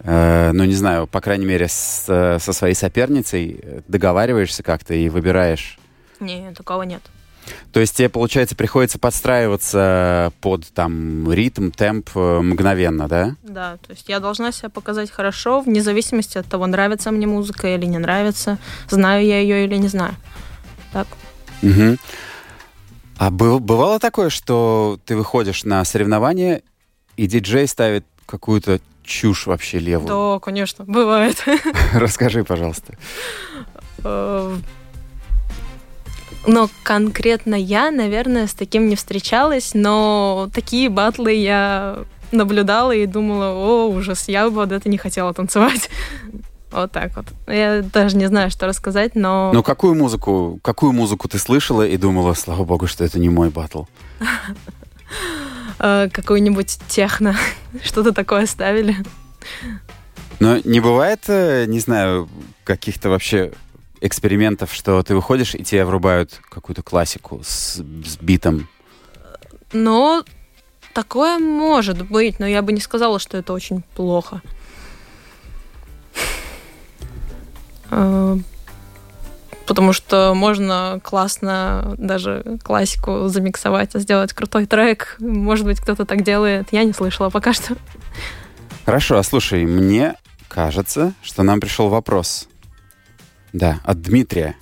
[0.00, 4.94] э, ну не знаю, по крайней мере, с, э, со своей соперницей э, договариваешься как-то
[4.94, 5.78] и выбираешь.
[6.20, 7.02] Не, такого нет.
[7.72, 13.36] То есть тебе, получается, приходится подстраиваться под там ритм, темп э, мгновенно, да?
[13.44, 17.72] Да, то есть я должна себя показать хорошо, вне зависимости от того, нравится мне музыка
[17.74, 18.58] или не нравится,
[18.90, 20.16] знаю я ее или не знаю.
[20.92, 21.06] Так.
[21.62, 21.98] Мгм.
[23.18, 26.62] А быв- бывало такое, что ты выходишь на соревнования,
[27.16, 30.08] и диджей ставит какую-то чушь вообще левую?
[30.08, 31.44] Да, конечно, бывает.
[31.94, 32.94] Расскажи, пожалуйста.
[36.46, 43.52] Но конкретно я, наверное, с таким не встречалась, но такие батлы я наблюдала и думала,
[43.52, 45.90] о, ужас, я бы вот это не хотела танцевать.
[46.72, 47.26] Вот так вот.
[47.46, 49.50] Я даже не знаю, что рассказать, но...
[49.54, 53.50] Ну, какую музыку, какую музыку ты слышала и думала, слава богу, что это не мой
[53.50, 53.84] батл?
[55.78, 57.36] Э, какую-нибудь техно,
[57.84, 58.96] что-то такое ставили.
[60.40, 62.28] Но не бывает, э, не знаю,
[62.64, 63.52] каких-то вообще
[64.00, 68.68] экспериментов, что ты выходишь и тебе врубают какую-то классику с, с битом?
[69.72, 70.24] Но
[70.92, 74.42] такое может быть, но я бы не сказала, что это очень плохо.
[77.90, 78.36] Э,
[79.66, 85.16] потому что можно классно даже классику замиксовать, сделать крутой трек.
[85.18, 86.68] Может быть, кто-то так делает.
[86.70, 87.76] Я не слышала пока что.
[88.84, 90.14] Хорошо, а слушай, мне
[90.48, 92.48] кажется, что нам пришел вопрос.
[93.56, 94.54] Да, от Дмитрия.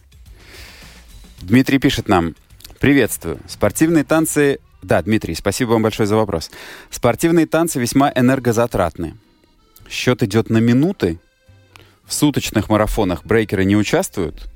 [1.40, 2.36] Дмитрий пишет нам.
[2.78, 3.40] Приветствую.
[3.48, 4.60] Спортивные танцы...
[4.82, 6.52] Да, Дмитрий, спасибо вам большое за вопрос.
[6.90, 9.16] Спортивные танцы весьма энергозатратны.
[9.90, 11.18] Счет идет на минуты.
[12.06, 14.48] В суточных марафонах брейкеры не участвуют.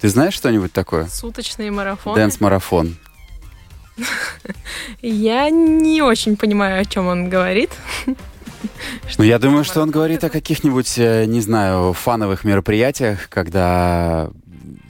[0.00, 1.06] Ты знаешь что-нибудь такое?
[1.06, 2.16] Суточные марафоны.
[2.16, 2.96] Дэнс-марафон.
[5.02, 7.70] Я не очень понимаю, о чем он говорит.
[9.18, 14.30] Ну, я думаю, что он говорит о каких-нибудь, э, не знаю, фановых мероприятиях, когда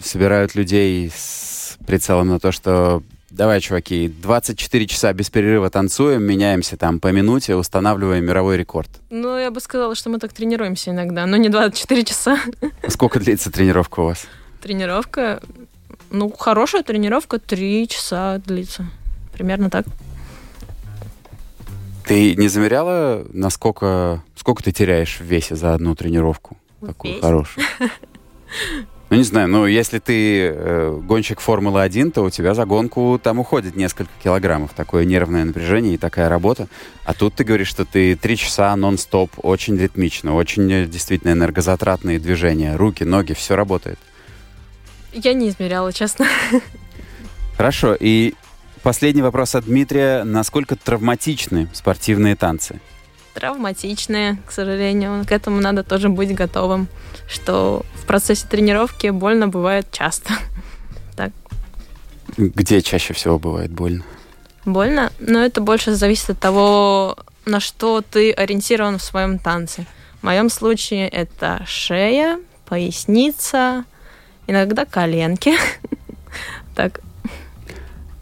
[0.03, 3.03] собирают людей с прицелом на то, что
[3.35, 8.89] давай, чуваки, 24 часа без перерыва танцуем, меняемся там по минуте, устанавливаем мировой рекорд.
[9.11, 12.39] Ну, я бы сказала, что мы так тренируемся иногда, но не 24 часа.
[12.89, 14.27] Сколько длится тренировка у вас?
[14.63, 15.43] Тренировка,
[16.11, 18.87] ну, хорошая тренировка 3 часа длится.
[19.33, 19.85] Примерно так.
[22.07, 26.57] Ты не замеряла, насколько сколько ты теряешь в весе за одну тренировку?
[26.85, 27.23] Такую Весь?
[27.23, 27.67] хорошую.
[29.11, 33.38] Ну, не знаю, ну, если ты э, гонщик Формулы-1, то у тебя за гонку там
[33.38, 34.73] уходит несколько килограммов.
[34.73, 36.69] Такое нервное напряжение и такая работа.
[37.05, 42.19] А тут ты говоришь, что ты три часа нон-стоп, очень ритмично, очень э, действительно энергозатратные
[42.19, 42.77] движения.
[42.77, 43.99] Руки, ноги, все работает.
[45.12, 46.27] Я не измеряла, честно.
[47.57, 48.35] Хорошо, и
[48.85, 50.23] последний вопрос от Дмитрия.
[50.25, 52.81] Насколько травматичны спортивные танцы?
[53.33, 55.25] Травматичные, к сожалению.
[55.27, 56.87] К этому надо тоже быть готовым,
[57.27, 60.35] что в процессе тренировки больно бывает часто.
[61.16, 61.31] Так,
[62.37, 64.03] Где чаще всего бывает больно?
[64.64, 69.87] больно, но это больше зависит от того, на что ты ориентирован в своем танце.
[70.20, 73.85] В моем случае это шея, поясница,
[74.47, 75.55] иногда коленки.
[76.75, 76.99] Так,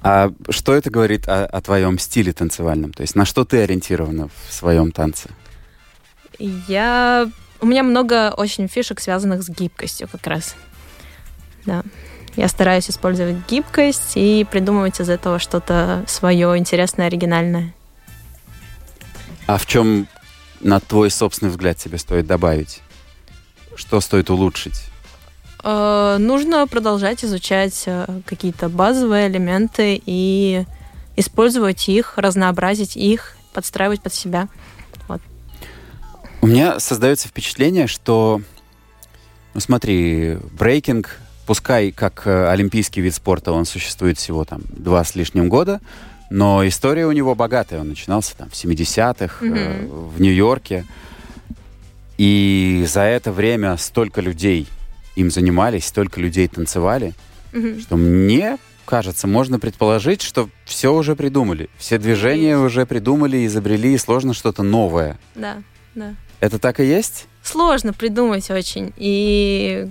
[0.02, 2.92] А что это говорит о, о твоем стиле танцевальном?
[2.92, 5.30] То есть на что ты ориентирована в своем танце?
[6.38, 7.30] я...
[7.60, 10.56] У меня много очень фишек, связанных с гибкостью как раз.
[11.64, 11.84] Да.
[12.34, 17.72] Я стараюсь использовать гибкость и придумывать из этого что-то свое интересное, оригинальное.
[19.46, 20.08] А в чем,
[20.60, 22.80] на твой собственный взгляд, тебе стоит добавить?
[23.76, 24.91] Что стоит улучшить?
[25.64, 30.64] Э, нужно продолжать изучать э, какие-то базовые элементы и
[31.16, 34.48] использовать их, разнообразить их, подстраивать под себя.
[36.42, 38.40] У меня создается впечатление, что,
[39.54, 45.14] ну смотри, брейкинг, пускай как э, олимпийский вид спорта, он существует всего там два с
[45.14, 45.80] лишним года,
[46.30, 47.80] но история у него богатая.
[47.80, 50.84] Он начинался там в 70-х э, в Нью-Йорке.
[52.18, 54.66] И за это время столько людей
[55.16, 57.14] им занимались, столько людей танцевали,
[57.52, 57.80] Мгм.
[57.80, 61.70] что мне кажется, можно предположить, что все уже придумали.
[61.78, 65.18] Все движения уже придумали, изобрели, и сложно что-то новое.
[65.34, 65.62] Да,
[65.94, 66.14] да.
[66.40, 67.26] Это так и есть?
[67.42, 68.92] Сложно придумать очень.
[68.96, 69.88] И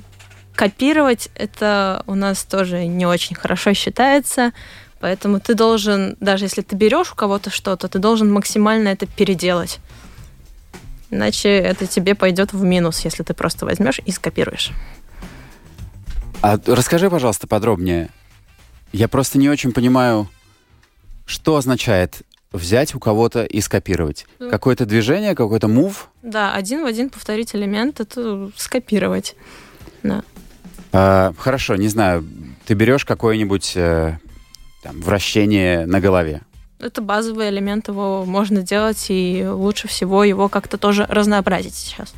[0.55, 4.51] копировать это у нас тоже не очень хорошо считается.
[4.99, 9.79] Поэтому ты должен, даже если ты берешь у кого-то что-то, ты должен максимально это переделать.
[11.09, 14.71] Иначе это тебе пойдет в минус, если ты просто возьмешь и скопируешь.
[16.41, 18.09] А расскажи, пожалуйста, подробнее.
[18.91, 20.27] Я просто не очень понимаю,
[21.25, 24.25] что означает взять у кого-то и скопировать.
[24.39, 24.49] Ну.
[24.49, 26.09] Какое-то движение, какой-то мув.
[26.21, 29.35] Да, один в один повторить элемент это скопировать.
[30.03, 30.23] Да.
[30.91, 32.25] А, хорошо, не знаю,
[32.65, 34.17] ты берешь какое-нибудь э,
[34.83, 36.41] там, вращение на голове.
[36.79, 42.13] Это базовый элемент, его можно делать, и лучше всего его как-то тоже разнообразить сейчас.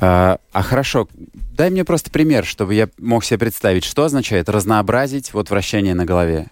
[0.00, 1.08] А, а хорошо,
[1.56, 6.04] дай мне просто пример, чтобы я мог себе представить, что означает разнообразить вот вращение на
[6.04, 6.48] голове.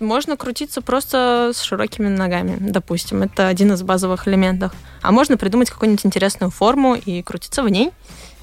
[0.00, 3.22] Можно крутиться просто с широкими ногами, допустим.
[3.22, 4.72] Это один из базовых элементов.
[5.02, 7.90] А можно придумать какую-нибудь интересную форму и крутиться в ней.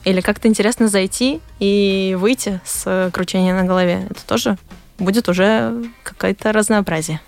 [0.04, 4.08] или как-то интересно зайти и выйти с кручения на голове.
[4.10, 4.58] Это тоже
[5.00, 7.20] будет уже какое-то разнообразие.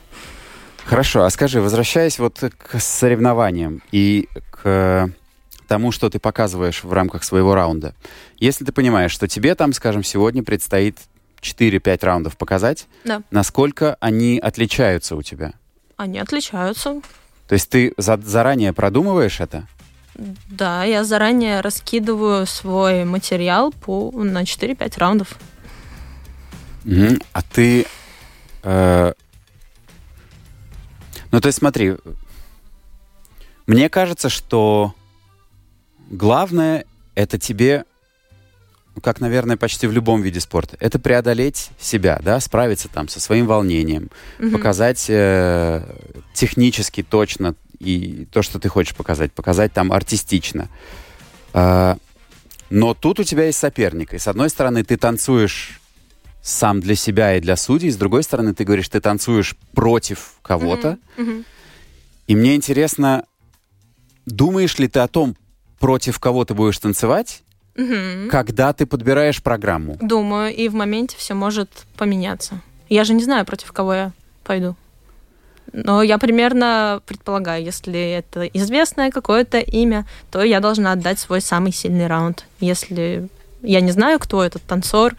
[0.86, 5.12] Хорошо, а скажи, возвращаясь вот к соревнованиям и к
[5.70, 7.96] тому, что ты показываешь в рамках своего раунда,
[8.38, 10.98] если ты понимаешь, что тебе там, скажем, сегодня предстоит
[11.42, 13.22] 4-5 раундов показать, Да.
[13.32, 15.54] насколько они отличаются у тебя?
[15.96, 17.02] Они отличаются.
[17.48, 19.66] То есть ты за- заранее продумываешь это?
[20.50, 25.38] Да, я заранее раскидываю свой материал по, на 4-5 раундов.
[26.84, 27.22] Мгм.
[27.32, 27.86] А ты...
[28.64, 29.14] э,
[31.32, 31.96] Ну, то есть смотри,
[33.68, 34.94] мне кажется, что
[36.10, 37.86] главное это тебе,
[38.96, 43.20] ну, как, наверное, почти в любом виде спорта, это преодолеть себя, да, справиться там со
[43.20, 44.52] своим волнением, Мгм.
[44.52, 45.84] показать э,
[46.34, 50.68] технически точно и то, что ты хочешь показать, показать там артистично.
[51.54, 51.98] А,
[52.70, 55.80] но тут у тебя есть соперник, и с одной стороны ты танцуешь
[56.42, 60.98] сам для себя и для судей, с другой стороны ты говоришь, ты танцуешь против кого-то.
[61.18, 61.46] Мгм.
[62.28, 63.26] И мне интересно,
[64.26, 65.36] думаешь ли ты о том,
[65.80, 67.44] против кого ты будешь танцевать,
[67.76, 68.30] Мгм.
[68.30, 69.98] когда ты подбираешь программу?
[70.02, 72.62] Думаю, и в моменте все может поменяться.
[72.90, 74.12] Я же не знаю, против кого я
[74.44, 74.76] пойду.
[75.72, 81.72] Но я примерно предполагаю, если это известное какое-то имя, то я должна отдать свой самый
[81.72, 82.46] сильный раунд.
[82.60, 83.30] Если
[83.62, 85.16] я не знаю, кто этот танцор,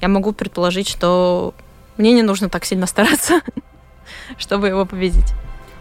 [0.00, 1.54] я могу предположить, что
[1.98, 3.42] мне не нужно так сильно стараться,
[4.38, 5.34] чтобы его победить.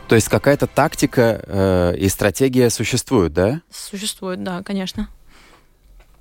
[0.09, 3.61] То есть какая-то тактика э, и стратегия существует, да?
[3.71, 5.07] Существует, да, конечно.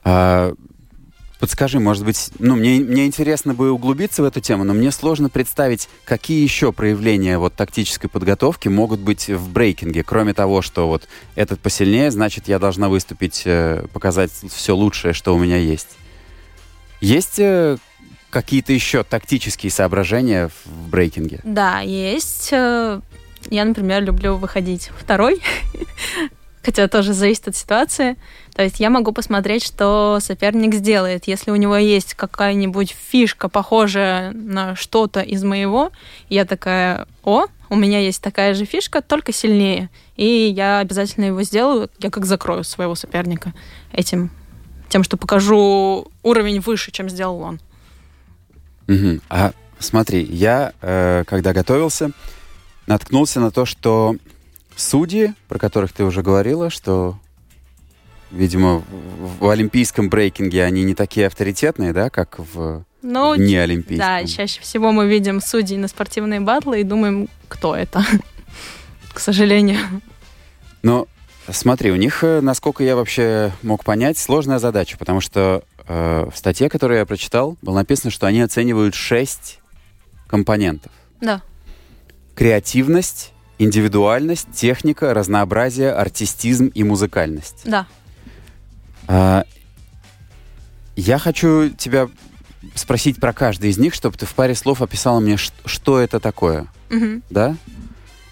[0.04, 0.52] А,
[1.40, 5.30] подскажи, может быть, ну, мне, мне интересно бы углубиться в эту тему, но мне сложно
[5.30, 11.08] представить, какие еще проявления вот тактической подготовки могут быть в брейкинге, кроме того, что вот
[11.34, 15.96] этот посильнее, значит, я должна выступить, э, показать все лучшее, что у меня есть.
[17.00, 17.78] Есть э,
[18.28, 21.40] какие-то еще тактические соображения в брейкинге?
[21.42, 22.52] Да, есть.
[23.50, 25.42] Я, например, люблю выходить второй,
[26.62, 28.16] хотя тоже зависит от ситуации.
[28.54, 31.26] То есть я могу посмотреть, что соперник сделает.
[31.26, 35.92] Если у него есть какая-нибудь фишка, похожая на что-то из моего,
[36.28, 39.90] я такая, о, у меня есть такая же фишка, только сильнее.
[40.16, 43.54] И я обязательно его сделаю, я как закрою своего соперника
[43.92, 44.30] этим,
[44.88, 47.60] тем, что покажу уровень выше, чем сделал он.
[48.86, 49.20] Мгм.
[49.28, 52.10] А смотри, я, э, когда готовился,
[52.88, 54.16] наткнулся на то, что
[54.74, 57.18] судьи, про которых ты уже говорила, что,
[58.30, 63.98] видимо, в, в олимпийском брейкинге они не такие авторитетные, да, как в Ну, неолимпийском.
[63.98, 68.02] Да, чаще всего мы видим судей на спортивные батлы и думаем, кто это.
[69.12, 69.80] К сожалению.
[70.82, 71.06] Но
[71.50, 76.36] смотри, у них, э, насколько я вообще мог понять, сложная задача, потому что э, в
[76.36, 79.58] статье, которую я прочитал, было написано, что они оценивают шесть
[80.26, 80.92] компонентов.
[81.20, 81.42] Да.
[82.38, 87.62] Креативность, индивидуальность, техника, разнообразие, артистизм и музыкальность.
[87.64, 87.88] Да.
[89.08, 89.42] А,
[90.94, 92.08] я хочу тебя
[92.76, 96.68] спросить про каждый из них, чтобы ты в паре слов описала мне, что это такое,
[96.90, 97.24] Мгм.
[97.28, 97.56] да?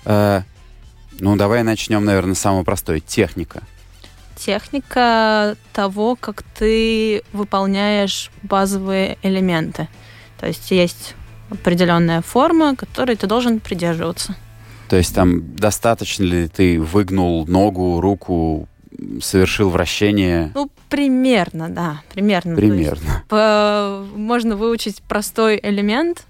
[0.05, 0.45] А,
[1.19, 3.01] ну, давай начнем, наверное, с самого простой.
[3.01, 3.65] Техника.
[4.37, 9.89] Техника того, как ты выполняешь базовые элементы.
[10.39, 11.17] То есть есть
[11.51, 14.35] определенная форма, которой ты должен придерживаться.
[14.89, 18.69] То есть там достаточно ли ты выгнул ногу, руку,
[19.21, 20.53] совершил вращение?
[20.55, 22.57] Ну, примерно, да, примерно.
[22.57, 23.25] То есть Примерно.
[23.29, 26.25] по- можно выучить простой элемент,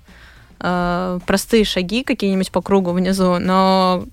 [0.61, 4.05] э, простые шаги какие-нибудь по кругу внизу, но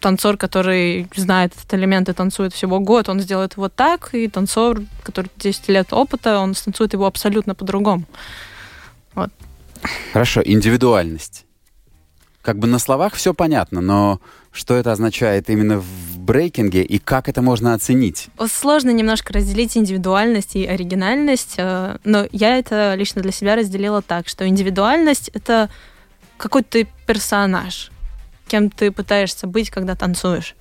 [0.00, 4.82] танцор, который знает этот элемент и танцует всего год, он сделает вот так, и танцор,
[5.02, 8.04] который 10 лет опыта, он станцует его абсолютно по-другому.
[10.12, 11.44] Хорошо, индивидуальность.
[12.42, 14.20] Как бы на словах все понятно, но
[14.52, 18.28] что это означает именно в брейкинге и как это можно оценить?
[18.48, 24.28] Сложно немножко разделить индивидуальность и оригинальность, э, но я это лично для себя разделила так,
[24.28, 25.70] что индивидуальность— это
[26.36, 27.90] какой-то персонаж,
[28.46, 30.54] кем ты пытаешься быть, когда танцуешь.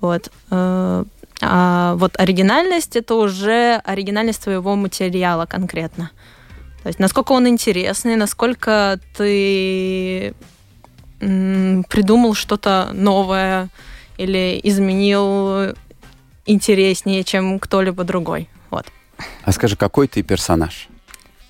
[0.00, 0.30] Вот.
[0.50, 1.04] Э,
[1.42, 6.10] А вот оригинальность— это уже оригинальность твоего материала конкретно.
[6.86, 10.34] То есть насколько он интересный, насколько ты
[11.18, 13.70] придумал что-то новое
[14.18, 15.74] или изменил
[16.44, 18.48] интереснее, чем кто-либо другой.
[18.70, 18.86] Вот.
[19.42, 20.86] А скажи, какой ты персонаж?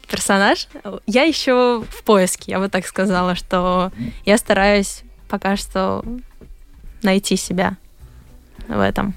[0.08, 0.68] Персонаж?
[1.06, 3.92] Я еще в поиске, я бы так сказала, что
[4.24, 6.02] я стараюсь пока что
[7.02, 7.76] найти себя
[8.68, 9.14] в этом.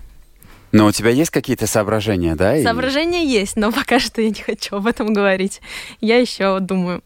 [0.71, 2.55] Но у тебя есть какие-то соображения, да?
[2.57, 5.61] и- Соображения есть, но пока что я не хочу об этом говорить.
[6.01, 7.01] Я еще думаю.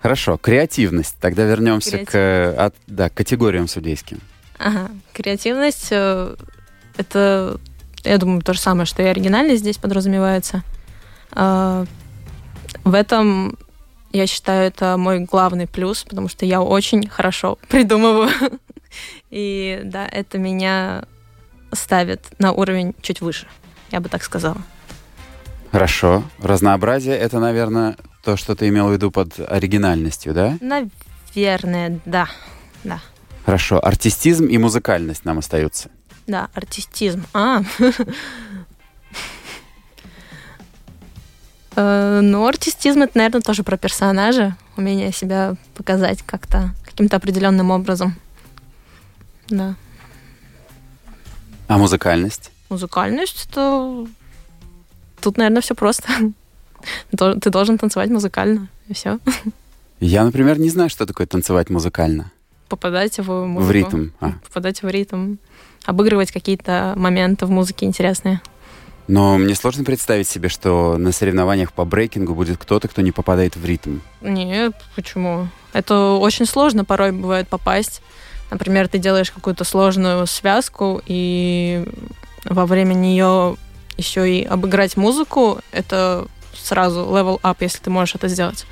[0.00, 1.16] Хорошо, креативность.
[1.20, 4.18] Тогда вернемся к, э, от- да, к категориям судейским.
[4.58, 4.90] Ага.
[5.12, 6.36] Креативность э,
[6.96, 7.58] это,
[8.04, 10.62] я думаю, то же самое, что и оригинальность здесь подразумевается.
[11.32, 11.84] А,
[12.84, 13.56] В этом
[14.12, 18.30] я считаю, это мой главный плюс, потому что я очень хорошо придумываю.
[19.30, 21.04] И да, это меня
[21.72, 23.46] ставит на уровень чуть выше,
[23.90, 24.58] я бы так сказала.
[25.70, 26.22] Хорошо.
[26.38, 30.58] Разнообразие— это, наверное, то, что ты имел в виду под оригинальностью, да?
[30.60, 32.28] Наверное, да.
[32.84, 33.00] Да.
[33.46, 33.84] Хорошо.
[33.84, 35.88] Артистизм и музыкальность нам остаются.
[36.26, 37.24] Да, артистизм.
[37.32, 37.62] А.
[41.74, 44.56] Э, Ну, артистизм это, наверное, тоже про персонажа.
[44.76, 48.14] Умение себя показать как-то каким-то определенным образом.
[49.48, 49.74] Да.
[51.72, 52.50] А музыкальность?
[52.68, 54.06] Музыкальность это.
[55.22, 56.06] Тут, наверное, все просто.
[57.16, 59.18] Ты должен танцевать музыкально, и все.
[59.98, 62.30] Я, например, не знаю, что такое танцевать музыкально.
[62.68, 63.66] Попадать в музыку.
[63.66, 64.08] В ритм.
[64.20, 64.32] А.
[64.46, 65.36] Попадать в ритм.
[65.86, 68.42] Обыгрывать какие-то моменты в музыке интересные.
[69.08, 73.56] Но мне сложно представить себе, что на соревнованиях по брейкингу будет кто-то, кто не попадает
[73.56, 74.00] в ритм.
[74.20, 75.48] Нет, почему?
[75.72, 78.02] Это очень сложно порой бывает попасть.
[78.52, 81.84] Например, ты делаешь какую-то сложную связку, и
[82.44, 83.56] во время нее
[83.96, 88.66] еще и обыграть музыку, это сразу level up, если ты можешь это сделать.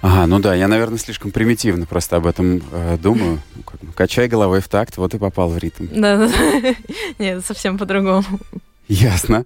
[0.00, 3.40] Ага, ну да, я, наверное, слишком примитивно просто об этом э, думаю.
[3.56, 5.86] Ну, как бы, Качай головой в такт, вот и попал в ритм.
[5.90, 6.74] Да, да, да.
[7.18, 8.24] Нет, совсем по-другому.
[8.86, 9.44] Ясно.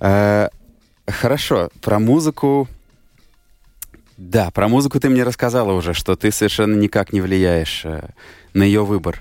[0.00, 0.50] Э,
[1.06, 2.68] хорошо, про музыку...
[4.16, 8.08] Да, про музыку ты мне рассказала уже, что ты совершенно никак не влияешь э,
[8.54, 9.20] на ее выбор.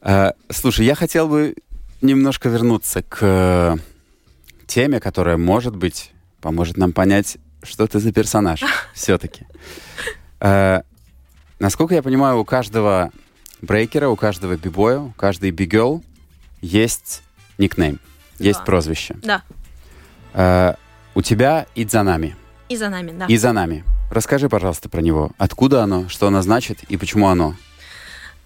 [0.00, 1.54] Э, слушай, я хотел бы
[2.00, 3.76] немножко вернуться к э,
[4.66, 8.62] теме, которая, может быть, поможет нам понять, что ты за персонаж
[8.94, 9.46] все-таки.
[10.40, 10.80] Э,
[11.58, 13.10] насколько я понимаю, у каждого
[13.60, 16.02] брейкера, у каждого бибоя, у каждой бигел
[16.62, 17.22] есть
[17.58, 18.00] никнейм,
[18.38, 18.64] есть Да.
[18.64, 19.16] прозвище.
[19.22, 19.42] Да,
[20.32, 20.74] Э,
[21.14, 22.34] у тебя и за нами.
[22.70, 23.26] и за нами, да.
[23.26, 23.84] И за нами.
[24.14, 25.32] Расскажи, пожалуйста, про него.
[25.38, 27.56] Откуда оно, что оно значит и почему оно?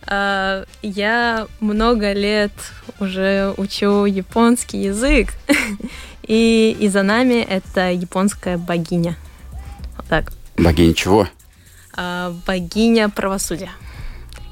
[0.06, 2.52] А, Я много лет
[3.00, 5.34] уже учу японский язык,
[6.22, 9.16] и, и за нами это японская богиня.
[9.98, 10.32] Вот так.
[10.56, 11.28] Богиня чего?
[11.94, 13.70] А, Богиня правосудия.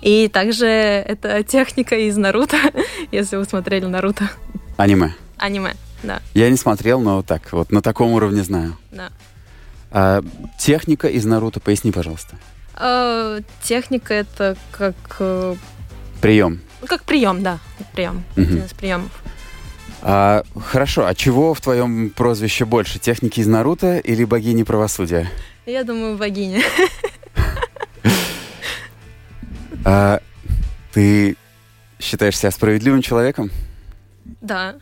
[0.02, 2.58] И также это техника из Наруто,
[3.10, 4.28] если вы смотрели Наруто.
[4.76, 5.14] Аниме.
[5.38, 8.76] Аниме, да, Я не смотрел, но так вот на таком уровне знаю.
[8.90, 9.08] да.
[9.98, 10.22] А,
[10.58, 12.36] техника из Наруто, поясни, пожалуйста.
[12.74, 15.56] А, Техника это как, э,
[16.20, 16.60] Прием.
[16.82, 17.60] ну, как прием, да,
[17.94, 18.22] прием.
[18.36, 18.44] Мгм.
[18.46, 19.10] Один из приемов.
[20.02, 22.98] А, хорошо, а чего в твоем прозвище больше?
[22.98, 25.30] Техники из Наруто или богини правосудия?
[25.64, 26.60] Я думаю, богиня.
[29.88, 30.20] А,
[30.92, 31.36] ты
[32.00, 33.52] считаешь себя справедливым человеком?
[34.40, 34.74] Да,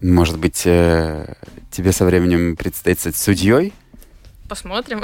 [0.00, 1.34] Может быть, э,
[1.76, 3.72] тебе со временем предстоит стать судьей?
[4.46, 5.02] посмотрим.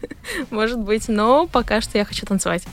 [0.50, 2.64] Может быть, но пока что я хочу танцевать.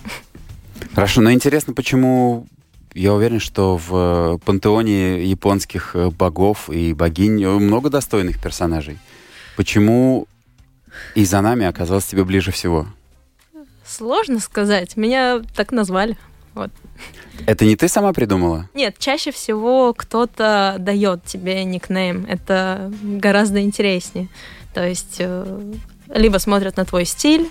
[0.93, 2.47] Хорошо, но интересно, почему
[2.93, 8.97] я уверен, что в э, пантеоне японских э, богов и богинь э, много достойных персонажей.
[9.56, 10.28] Почему
[11.16, 12.88] и за нами оказалось тебе ближе всего?
[13.86, 14.97] Сложно сказать.
[14.97, 16.18] Меня так назвали.
[17.46, 18.70] Это не ты сама придумала?
[18.74, 22.26] Нет, чаще всего кто-то дает тебе никнейм.
[22.28, 24.28] Это гораздо интереснее.
[24.74, 25.74] То есть э,
[26.14, 27.50] либо смотрят на твой стиль,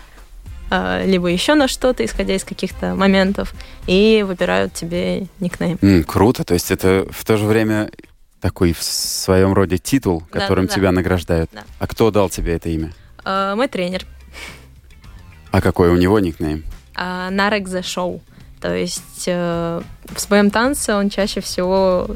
[0.71, 3.53] э, либо еще на что-то, исходя из каких-то моментов,
[3.87, 5.79] и выбирают тебе никнейм.
[5.83, 7.91] М, круто, то есть это в то же время
[8.41, 10.77] такой в своем роде титул, Да, которым да, да.
[10.77, 11.51] тебя награждают.
[11.53, 11.65] Да.
[11.79, 12.93] А кто дал тебе это имя?
[13.25, 14.07] Э, Мой тренер
[15.51, 16.65] А какой у него никнейм?
[16.97, 18.21] Нарек The Show.
[18.61, 22.09] То есть э, в своем танце он чаще всего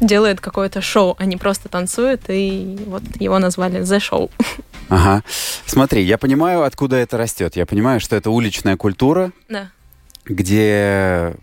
[0.00, 4.30] делает какое-то шоу, а не просто танцует, и вот его назвали The Show.
[4.88, 5.24] Ага.
[5.66, 7.56] Смотри, я понимаю, откуда это растет.
[7.56, 9.70] Я понимаю, что это уличная культура, Да.
[10.24, 11.34] где,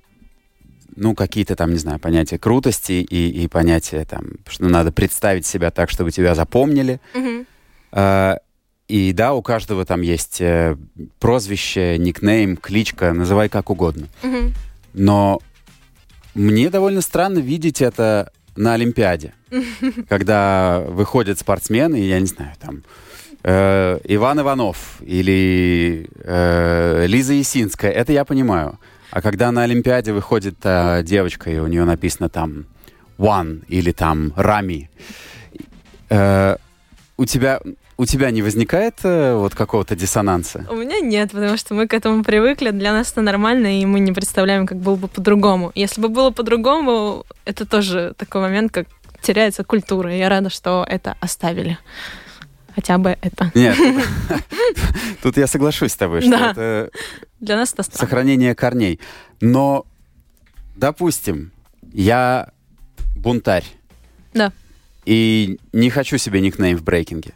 [0.96, 5.72] ну, какие-то там, не знаю, понятия крутости и, и понятия там, что надо представить себя
[5.72, 7.02] так, чтобы тебя запомнили.
[7.14, 7.46] Мгм.
[7.92, 8.38] А,
[8.94, 10.78] и да, у каждого там есть э,
[11.18, 14.08] прозвище, никнейм, кличка, называй как угодно.
[14.22, 14.54] Мгм.
[14.94, 15.40] Но
[16.36, 19.34] мне довольно странно видеть это на Олимпиаде,
[20.10, 22.84] когда выходят спортсмены, я не знаю, там
[23.42, 28.78] э, Иван Иванов или э, Лиза Есинская, это я понимаю.
[29.10, 32.68] А когда на Олимпиаде выходит э, девочка, и у нее написано там
[33.18, 34.92] One или там Рами.
[36.10, 36.58] Э,
[37.18, 37.60] у тебя
[37.98, 40.66] у тебя не возникает э, вот какого-то диссонанса?
[40.70, 44.00] У меня нет, потому что мы к этому привыкли, для нас это нормально, и мы
[44.00, 45.72] не представляем, как было бы по-другому.
[45.76, 48.88] Если бы было по-другому, это тоже такой момент, как
[49.22, 50.14] теряется культура.
[50.14, 51.78] Я рада, что это оставили.
[52.76, 53.52] Хотя бы это.
[53.54, 53.78] Нет,
[55.22, 56.52] тут я соглашусь с тобой, что Да.
[56.52, 56.90] это
[57.40, 58.00] Для нас это странно.
[58.00, 59.00] сохранение корней.
[59.42, 59.86] Но,
[60.76, 61.52] допустим,
[61.94, 62.50] я
[63.16, 63.66] бунтарь.
[64.34, 64.52] Да.
[65.06, 67.34] И не хочу себе никнейм в брейкинге.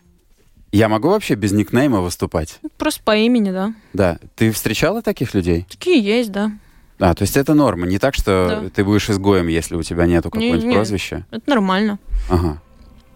[0.78, 2.60] Я могу вообще без никнейма выступать?
[2.78, 3.74] Просто по имени, да.
[3.94, 4.20] Да.
[4.36, 5.66] Ты встречала таких людей?
[5.68, 6.52] Такие есть, да.
[7.00, 7.88] А, то есть это норма.
[7.88, 8.70] Не так, что Да.
[8.70, 10.74] ты будешь изгоем, если у тебя нету Не- какого-нибудь не.
[10.76, 11.26] прозвища?
[11.32, 11.98] Это нормально.
[12.30, 12.62] Ага.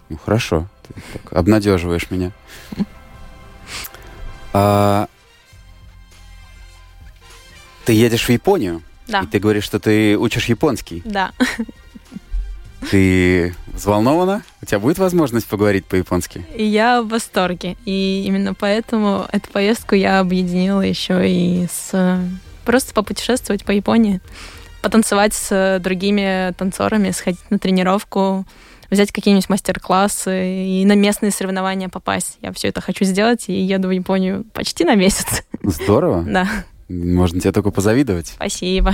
[0.10, 0.68] Ну, хорошо.
[0.88, 2.32] Ты так обнадеживаешь меня.
[4.54, 5.08] А,
[7.86, 9.22] Ты едешь в Японию, Да.
[9.22, 11.04] и ты говоришь, что ты учишь японский.
[11.06, 11.32] Да.
[12.90, 14.44] Ты взволнована?
[14.62, 16.46] У тебя будет возможность поговорить по-японски?
[16.56, 17.78] И я в восторге.
[17.86, 22.20] И именно поэтому эту поездку я объединила еще и с...
[22.66, 24.20] Просто попутешествовать по Японии.
[24.82, 28.46] Потанцевать с другими танцорами, сходить на тренировку,
[28.90, 32.38] взять какие-нибудь мастер-классы и на местные соревнования попасть.
[32.42, 35.44] Я все это хочу сделать и еду в Японию почти на месяц.
[35.64, 36.24] Здорово.
[36.28, 36.48] Да,
[36.90, 38.28] Можно тебе только позавидовать.
[38.28, 38.94] спасибо.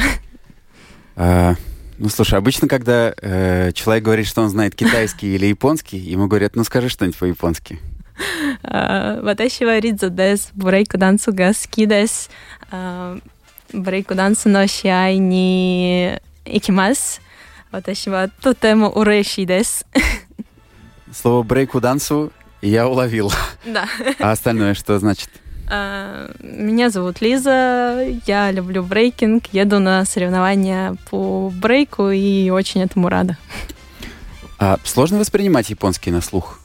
[1.15, 1.55] А,
[1.98, 6.56] ну, слушай, обычно, когда э, человек говорит, что он знает китайский или японский, ему говорят,
[6.56, 7.78] ну, скажи что-нибудь по-японски.
[8.62, 10.52] あー私はリゾです。
[10.54, 12.30] ブレイクダンスが好きです。
[12.70, 17.20] あーブレイクダンスの試合に行きます。
[17.70, 19.86] 私はとても嬉しいです。
[21.12, 23.30] Слово брейку дансу я уловил.
[23.66, 23.86] Да.
[24.18, 25.28] А остальное что значит?
[25.69, 33.09] А, Меня зовут Лиза, я люблю брейкинг, еду на соревнования по брейку и очень этому
[33.09, 33.37] рада.
[34.59, 36.59] А сложно воспринимать японский на слух?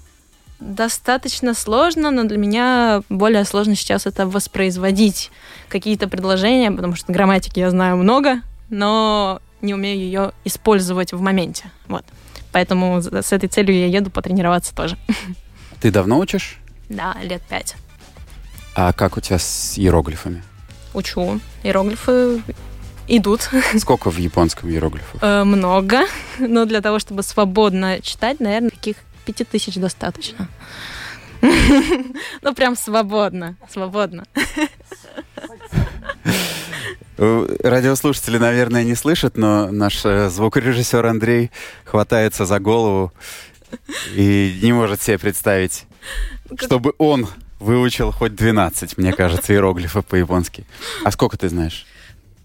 [0.61, 5.30] Достаточно сложно, но для меня более сложно сейчас это воспроизводить
[5.68, 11.64] какие-то предложения, потому что грамматики я знаю много, но не умею ее использовать в моменте.
[11.88, 12.05] Вот.
[12.53, 14.96] Поэтому с этой целью я еду потренироваться тоже.
[15.80, 16.59] Ты давно учишь?
[16.88, 17.74] Да, лет пять.
[18.75, 20.43] А как у тебя с иероглифами?
[20.95, 21.41] Учу.
[21.62, 22.43] Иероглифы
[23.09, 23.49] идут
[23.79, 25.23] Сколько в японском иероглифов?
[25.23, 26.03] Э, много,
[26.39, 30.49] но для того, чтобы свободно читать, наверное, таких пяти тысяч достаточно.
[32.43, 34.25] Ну, прям свободно, свободно.
[37.18, 41.51] Э, Радиослушатели, наверное, не слышат, но наш э, звукорежиссер Андрей
[41.85, 43.12] хватается за голову
[44.14, 45.85] и не может себе представить,
[46.57, 47.27] чтобы он
[47.63, 50.65] выучил хоть 12, мне кажется, иероглифов по-японски.
[51.05, 51.87] А сколько ты знаешь?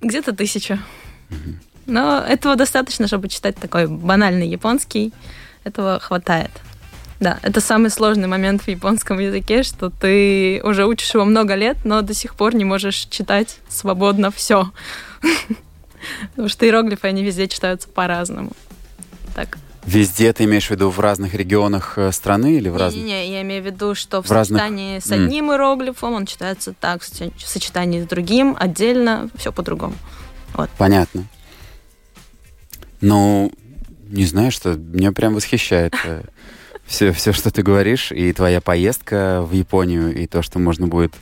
[0.02, 0.80] Где-то тысяча.
[1.86, 5.14] Но этого достаточно, чтобы читать такой банальный японский.
[5.64, 6.52] Этого хватает.
[7.20, 11.78] Да, это самый сложный момент в японском языке, что ты уже учишь его много лет,
[11.84, 14.72] но до сих пор не можешь читать свободно все.
[16.32, 18.52] Потому что иероглифы, они везде читаются по-разному.
[19.34, 19.58] Так.
[19.88, 23.02] Везде ты имеешь в виду в разных регионах э, страны или в разных?
[23.04, 25.24] Не-не-не, я имею в виду, что в, В разных- сочетании с М.
[25.26, 29.96] одним иероглифом он читается так, в соч- в сочетании с другим, отдельно, все по-другому.
[30.78, 31.24] Понятно.
[33.02, 33.52] Ну,
[34.10, 35.94] не знаю, что меня прям восхищает
[36.86, 41.14] все, все, что ты говоришь, и твоя поездка в Японию, и то, что можно будет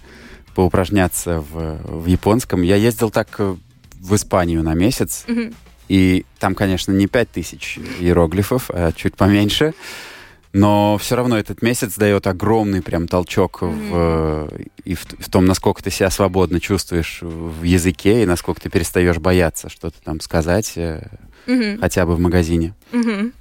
[0.56, 2.62] поупражняться в, в японском.
[2.62, 3.56] Я ездил так э,
[4.00, 5.54] в Испанию на месяц, Мгм.
[5.88, 9.74] И там, конечно, не пять тысяч иероглифов, а чуть поменьше.
[10.54, 14.50] Но все равно этот месяц дает огромный прям толчок в, э,
[14.86, 19.18] и в, в том, насколько ты себя свободно чувствуешь в языке, и насколько ты перестаешь
[19.18, 20.74] бояться что-то там сказать,
[21.46, 21.80] Мгм.
[21.82, 22.74] хотя бы в магазине.
[22.94, 23.34] Мгм.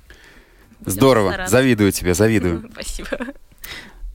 [0.84, 2.68] Здорово, завидую тебе, завидую.
[2.72, 3.08] Спасибо.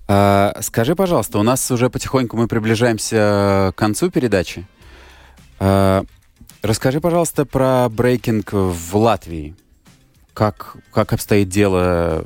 [0.10, 4.68] А, скажи, пожалуйста, у нас уже потихоньку мы приближаемся к концу передачи.
[5.60, 6.04] А,
[6.62, 9.56] расскажи, пожалуйста, про брейкинг в Латвии.
[10.34, 12.26] Как, как обстоит дело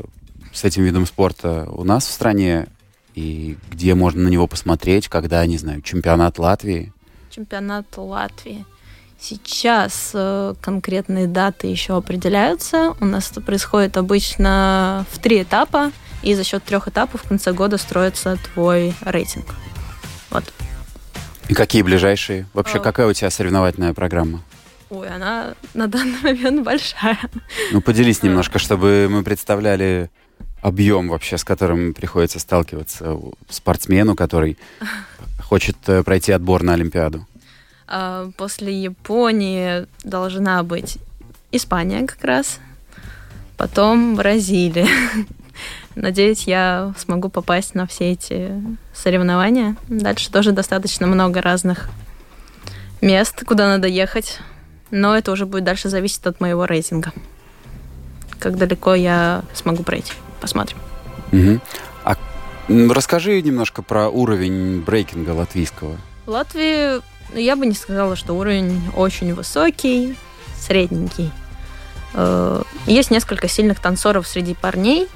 [0.54, 2.68] с этим видом спорта у нас в стране?
[3.16, 6.92] И где можно на него посмотреть, когда, не знаю, чемпионат Латвии?
[7.30, 8.66] Чемпионат Латвии.
[9.20, 12.94] Сейчас э, конкретные даты еще определяются.
[13.00, 15.92] У нас это происходит обычно в три этапа,
[16.24, 19.46] и за счет трех этапов в конце года строится твой рейтинг.
[20.30, 20.44] Вот.
[21.50, 22.46] И какие ближайшие?
[22.54, 22.82] Вообще, А.
[22.82, 24.42] какая у тебя соревновательная программа?
[24.90, 27.20] Ой, она на данный момент большая.
[27.72, 30.10] Ну, поделись немножко, чтобы мы представляли
[30.62, 33.18] объем вообще, с которым приходится сталкиваться
[33.50, 34.58] спортсмену, который
[35.44, 37.28] хочет э, пройти отбор на Олимпиаду.
[37.88, 40.98] А, После Японии должна быть
[41.52, 42.60] Испания как раз.
[43.58, 44.88] потом Бразилия.
[45.96, 48.52] Надеюсь, я смогу попасть на все эти
[48.94, 49.76] соревнования.
[49.88, 51.90] Дальше тоже достаточно много разных
[53.02, 54.40] мест, куда надо ехать.
[54.92, 57.12] Но это уже будет дальше зависеть от моего рейтинга.
[58.40, 60.14] Как далеко я смогу пройти.
[60.42, 60.78] Посмотрим.
[61.32, 61.62] Мгм.
[62.04, 62.16] А
[62.68, 65.98] расскажи немножко про уровень брейкинга латвийского.
[66.26, 67.02] В Латвии
[67.34, 70.16] ну, я бы не сказала, что уровень очень высокий,
[70.60, 71.32] средненький.
[72.14, 75.08] Э, Есть несколько сильных танцоров среди парней,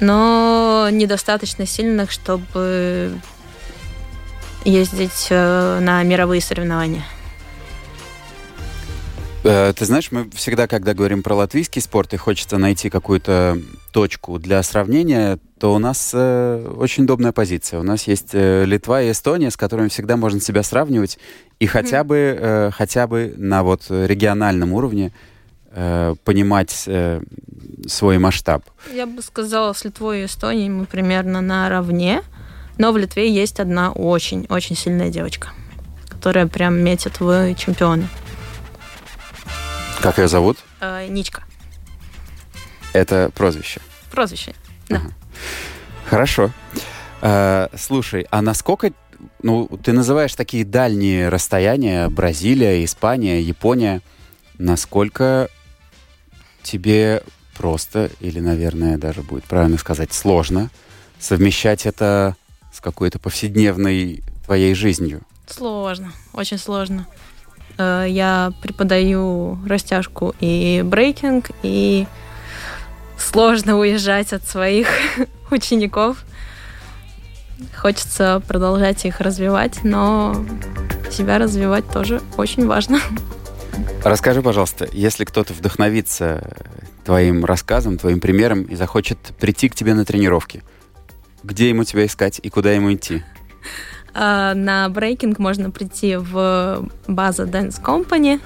[0.00, 3.18] но недостаточно сильных, чтобы
[4.64, 7.04] ездить э, на мировые соревнования.
[9.44, 13.58] Э, Ты знаешь, мы всегда, когда говорим про латвийский спорт и хочется найти какую-то
[13.92, 17.80] точку для сравнения, то у нас э, очень удобная позиция.
[17.80, 21.18] У нас есть э, Литва и Эстония, с которыми всегда можно себя сравнивать,
[21.60, 25.12] и хотя бы, э, хотя бы на вот региональном уровне
[25.78, 27.22] э, понимать э,
[27.86, 28.64] свой масштаб.
[28.92, 32.22] Я бы сказала, с Литвой и Эстонией мы примерно наравне,
[32.78, 35.50] но в Литве есть одна очень-очень сильная девочка,
[36.08, 38.08] которая прям метит в чемпионы.
[40.00, 40.58] Как ее зовут?
[40.80, 41.44] Э, Ничка.
[42.92, 43.80] Это прозвище.
[44.10, 44.54] Прозвище.
[44.88, 45.02] Да.
[46.06, 46.50] Хорошо.
[47.22, 48.92] Э, слушай, а насколько,
[49.42, 54.00] ну, ты называешь такие дальние расстояния, Бразилия, Испания, Япония,
[54.58, 55.48] насколько
[56.68, 57.22] тебе
[57.56, 60.70] просто, или, наверное, даже будет правильно сказать, сложно
[61.18, 62.36] совмещать это
[62.72, 65.22] с какой-то повседневной твоей жизнью?
[65.46, 67.06] Сложно, очень сложно.
[67.78, 72.06] Э, Я преподаю растяжку и брейкинг, и
[73.18, 74.88] сложно уезжать от своих
[75.50, 76.24] учеников.
[77.76, 80.44] Хочется продолжать их развивать, но
[81.10, 83.00] себя развивать тоже очень важно.
[84.04, 86.56] Расскажи, пожалуйста, если кто-то вдохновится
[87.04, 90.62] твоим рассказом, твоим примером и захочет прийти к тебе на тренировки,
[91.42, 93.22] где ему тебя искать и куда ему идти?
[94.14, 98.40] А, На брейкинг можно прийти в база Dance Company.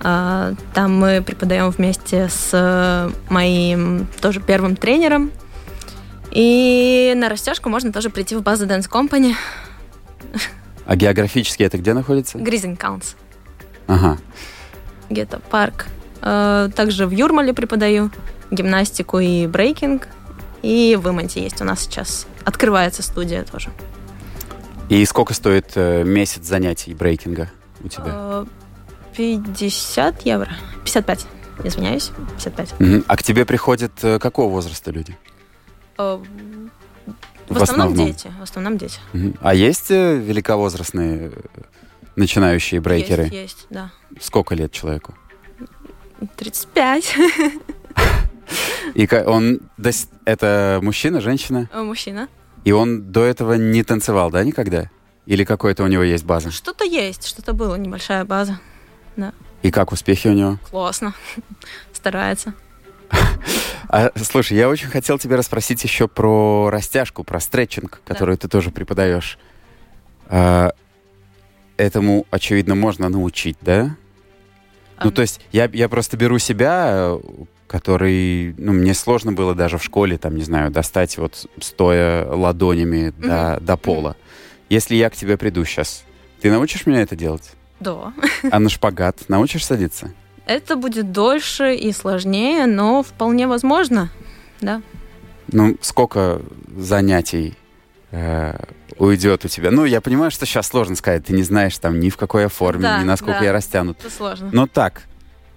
[0.00, 5.30] А, Там мы преподаем вместе с моим тоже первым тренером.
[6.30, 9.34] И на растяжку можно тоже прийти в базу Dance Company.
[10.86, 12.38] А географически это где находится?
[12.38, 13.14] Гризинг Counts.
[13.86, 14.18] Ага.
[15.10, 15.86] Где-то парк.
[16.20, 18.10] А, Также в Юрмале преподаю
[18.50, 20.08] гимнастику и брейкинг.
[20.62, 22.26] И в Иманте есть у нас сейчас.
[22.44, 23.70] Открывается студия тоже.
[24.88, 27.50] И сколько стоит э, месяц занятий брейкинга
[27.84, 28.04] у тебя?
[28.06, 28.46] А,
[29.16, 30.48] 50 евро.
[30.84, 31.26] 55.
[31.64, 32.10] Извиняюсь.
[32.36, 32.80] 55.
[32.80, 33.04] Мгм.
[33.06, 35.16] А к тебе приходят э, какого возраста люди?
[35.98, 36.18] Э,
[37.48, 38.06] В, В основном, основном.
[38.06, 38.32] дети.
[38.38, 38.98] В основном дети.
[39.40, 41.40] А есть э, великовозрастные э,
[42.18, 43.24] начинающие брейкеры?
[43.24, 43.90] Есть, есть, да.
[44.20, 45.14] Сколько лет человеку?
[46.36, 47.16] 35.
[48.94, 49.60] И он
[50.24, 51.68] это мужчина, женщина?
[51.72, 52.28] Э, Мужчина.
[52.64, 54.90] И он до этого не танцевал, да, никогда?
[55.26, 56.50] Или какой-то у него есть база?
[56.50, 58.58] Что-то есть, что-то было, небольшая база.
[59.62, 60.58] И как успехи у него?
[60.70, 61.14] Классно.
[61.92, 62.54] Старается.
[63.90, 68.70] А, слушай, я очень хотел тебя расспросить еще про растяжку, про стретчинг, которую ты тоже
[68.70, 69.38] преподаешь.
[70.28, 70.72] А,
[71.78, 73.96] этому, очевидно, можно научить, да?
[75.02, 77.16] Ну, А, то есть я, я просто беру себя,
[77.66, 83.14] который, ну, мне сложно было даже в школе, там, не знаю, достать вот стоя ладонями
[83.16, 84.16] до, до пола.
[84.68, 86.04] Если я к тебе приду сейчас,
[86.40, 87.52] ты научишь меня это делать?
[87.80, 88.12] Да.
[88.50, 90.12] А на шпагат научишь садиться?
[90.46, 94.10] Это будет дольше и сложнее, но вполне возможно.
[94.60, 94.82] Да.
[95.52, 96.42] Ну, сколько
[96.76, 97.54] занятий
[98.10, 98.54] э,
[98.98, 99.70] уйдет у тебя?
[99.70, 101.26] Ну, я понимаю, что сейчас сложно сказать.
[101.26, 103.44] Ты не знаешь там ни в какой я форме, Да, ни насколько да.
[103.46, 103.98] я растянут.
[104.00, 104.50] Это сложно.
[104.52, 105.02] Но так,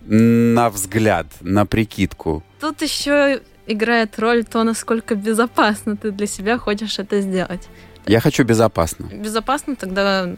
[0.02, 2.44] на взгляд, на прикидку.
[2.60, 7.68] Тут еще играет роль то, насколько безопасно ты для себя хочешь это сделать.
[8.08, 9.06] Я хочу безопасно.
[9.14, 10.36] Безопасно тогда,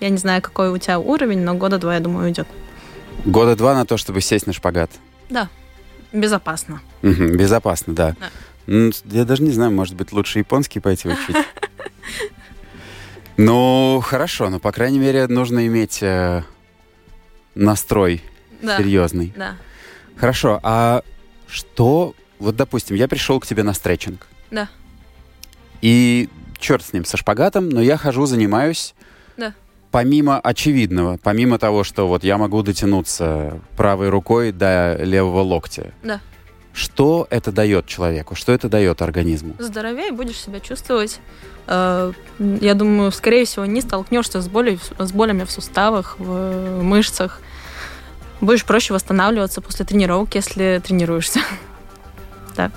[0.00, 2.48] я не знаю, какой у тебя уровень, но года два, я думаю, уйдет.
[3.24, 4.90] Года два на то, чтобы сесть на шпагат.
[5.30, 5.48] Да,
[6.12, 6.80] безопасно.
[7.02, 8.16] Мгм, безопасно, да.
[8.18, 8.26] Да.
[8.66, 11.36] Ну, я даже не знаю, может быть, лучше японский пойти учить.
[13.38, 16.42] Ну, хорошо, но, по крайней мере, нужно иметь э,
[17.54, 18.22] настрой
[18.62, 19.32] Да, серьезный.
[19.36, 19.56] да,
[20.16, 21.02] Хорошо, а
[21.46, 22.14] что...
[22.38, 24.26] Вот, допустим, я пришел к тебе на стретчинг.
[24.50, 24.68] Да.
[25.82, 28.94] И черт с ним, со шпагатом, но я хожу, занимаюсь.
[29.36, 29.52] Да.
[29.90, 35.92] Помимо очевидного, помимо того, что вот я могу дотянуться правой рукой до левого локтя.
[36.02, 36.20] Да.
[36.76, 38.34] Что это дает человеку?
[38.34, 39.54] Что это дает организму?
[39.58, 41.20] здоровее будешь себя чувствовать.
[41.66, 47.40] Э, Я думаю, скорее всего, не столкнешься с, болью, с болями в суставах, в мышцах.
[48.42, 51.40] Будешь проще восстанавливаться после тренировки, если тренируешься.
[52.56, 52.70] Да.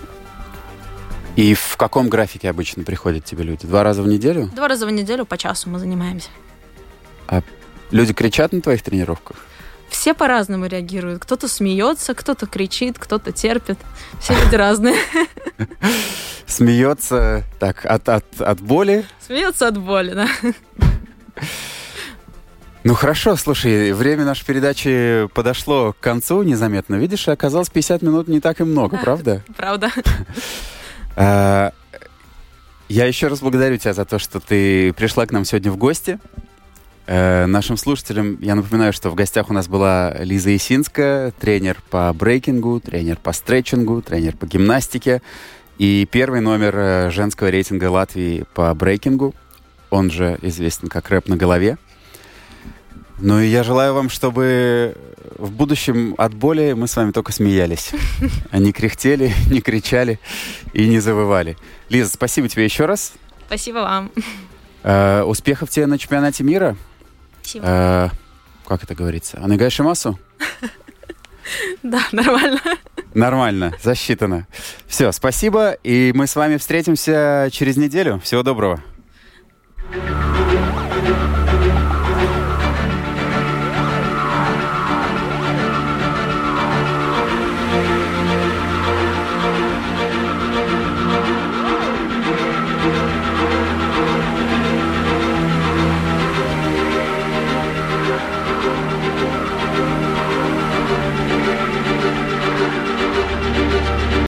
[1.38, 3.66] И в каком графике обычно приходят тебе люди?
[3.66, 4.48] Два раза в неделю?
[4.54, 6.30] Два раза в неделю по часу мы занимаемся.
[7.92, 9.38] Люди кричат на твоих тренировках?
[10.00, 11.22] Все по-разному реагируют.
[11.22, 13.78] Кто-то смеется, кто-то кричит, кто-то терпит.
[14.22, 14.96] Все люди разные.
[16.48, 19.06] Смеется так от, от, от боли?
[19.20, 20.30] Смеется от боли, да.
[22.86, 26.96] Ну хорошо, слушай, время нашей передачи подошло к концу незаметно.
[26.96, 29.44] Видишь, оказалось 50 минут не так и много, правда?
[29.58, 29.92] Правда.
[31.18, 31.74] А,
[32.88, 36.20] Я еще раз благодарю тебя за то, что ты пришла к нам сегодня в гости.
[37.12, 42.14] Э, Нашим слушателям я напоминаю, что в гостях у нас была Лиза Исинская, тренер по
[42.14, 45.24] брейкингу, тренер по стретчингу, тренер по гимнастике
[45.80, 49.34] и первый номер э, женского рейтинга Латвии по брейкингу.
[49.90, 51.80] Он же известен как рэп на голове.
[53.18, 54.96] Ну и я желаю вам, чтобы
[55.36, 57.90] в будущем от боли мы с вами только смеялись.
[58.52, 60.20] А не кряхтели, не кричали
[60.74, 61.58] и не завывали.
[61.90, 63.14] Лиза, спасибо тебе еще раз.
[63.48, 64.12] Спасибо вам.
[64.84, 66.78] Э, успехов тебе на чемпионате мира.
[67.50, 67.66] Спасибо.
[67.68, 68.10] Э,
[68.68, 69.40] как это говорится?
[69.42, 70.20] Анагайшимасу?
[71.82, 72.60] Да, нормально.
[73.16, 74.46] Нормально, засчитано.
[74.86, 78.20] Все, спасибо, и мы с вами встретимся через неделю.
[78.24, 78.84] Всего доброго.
[79.92, 80.89] thank you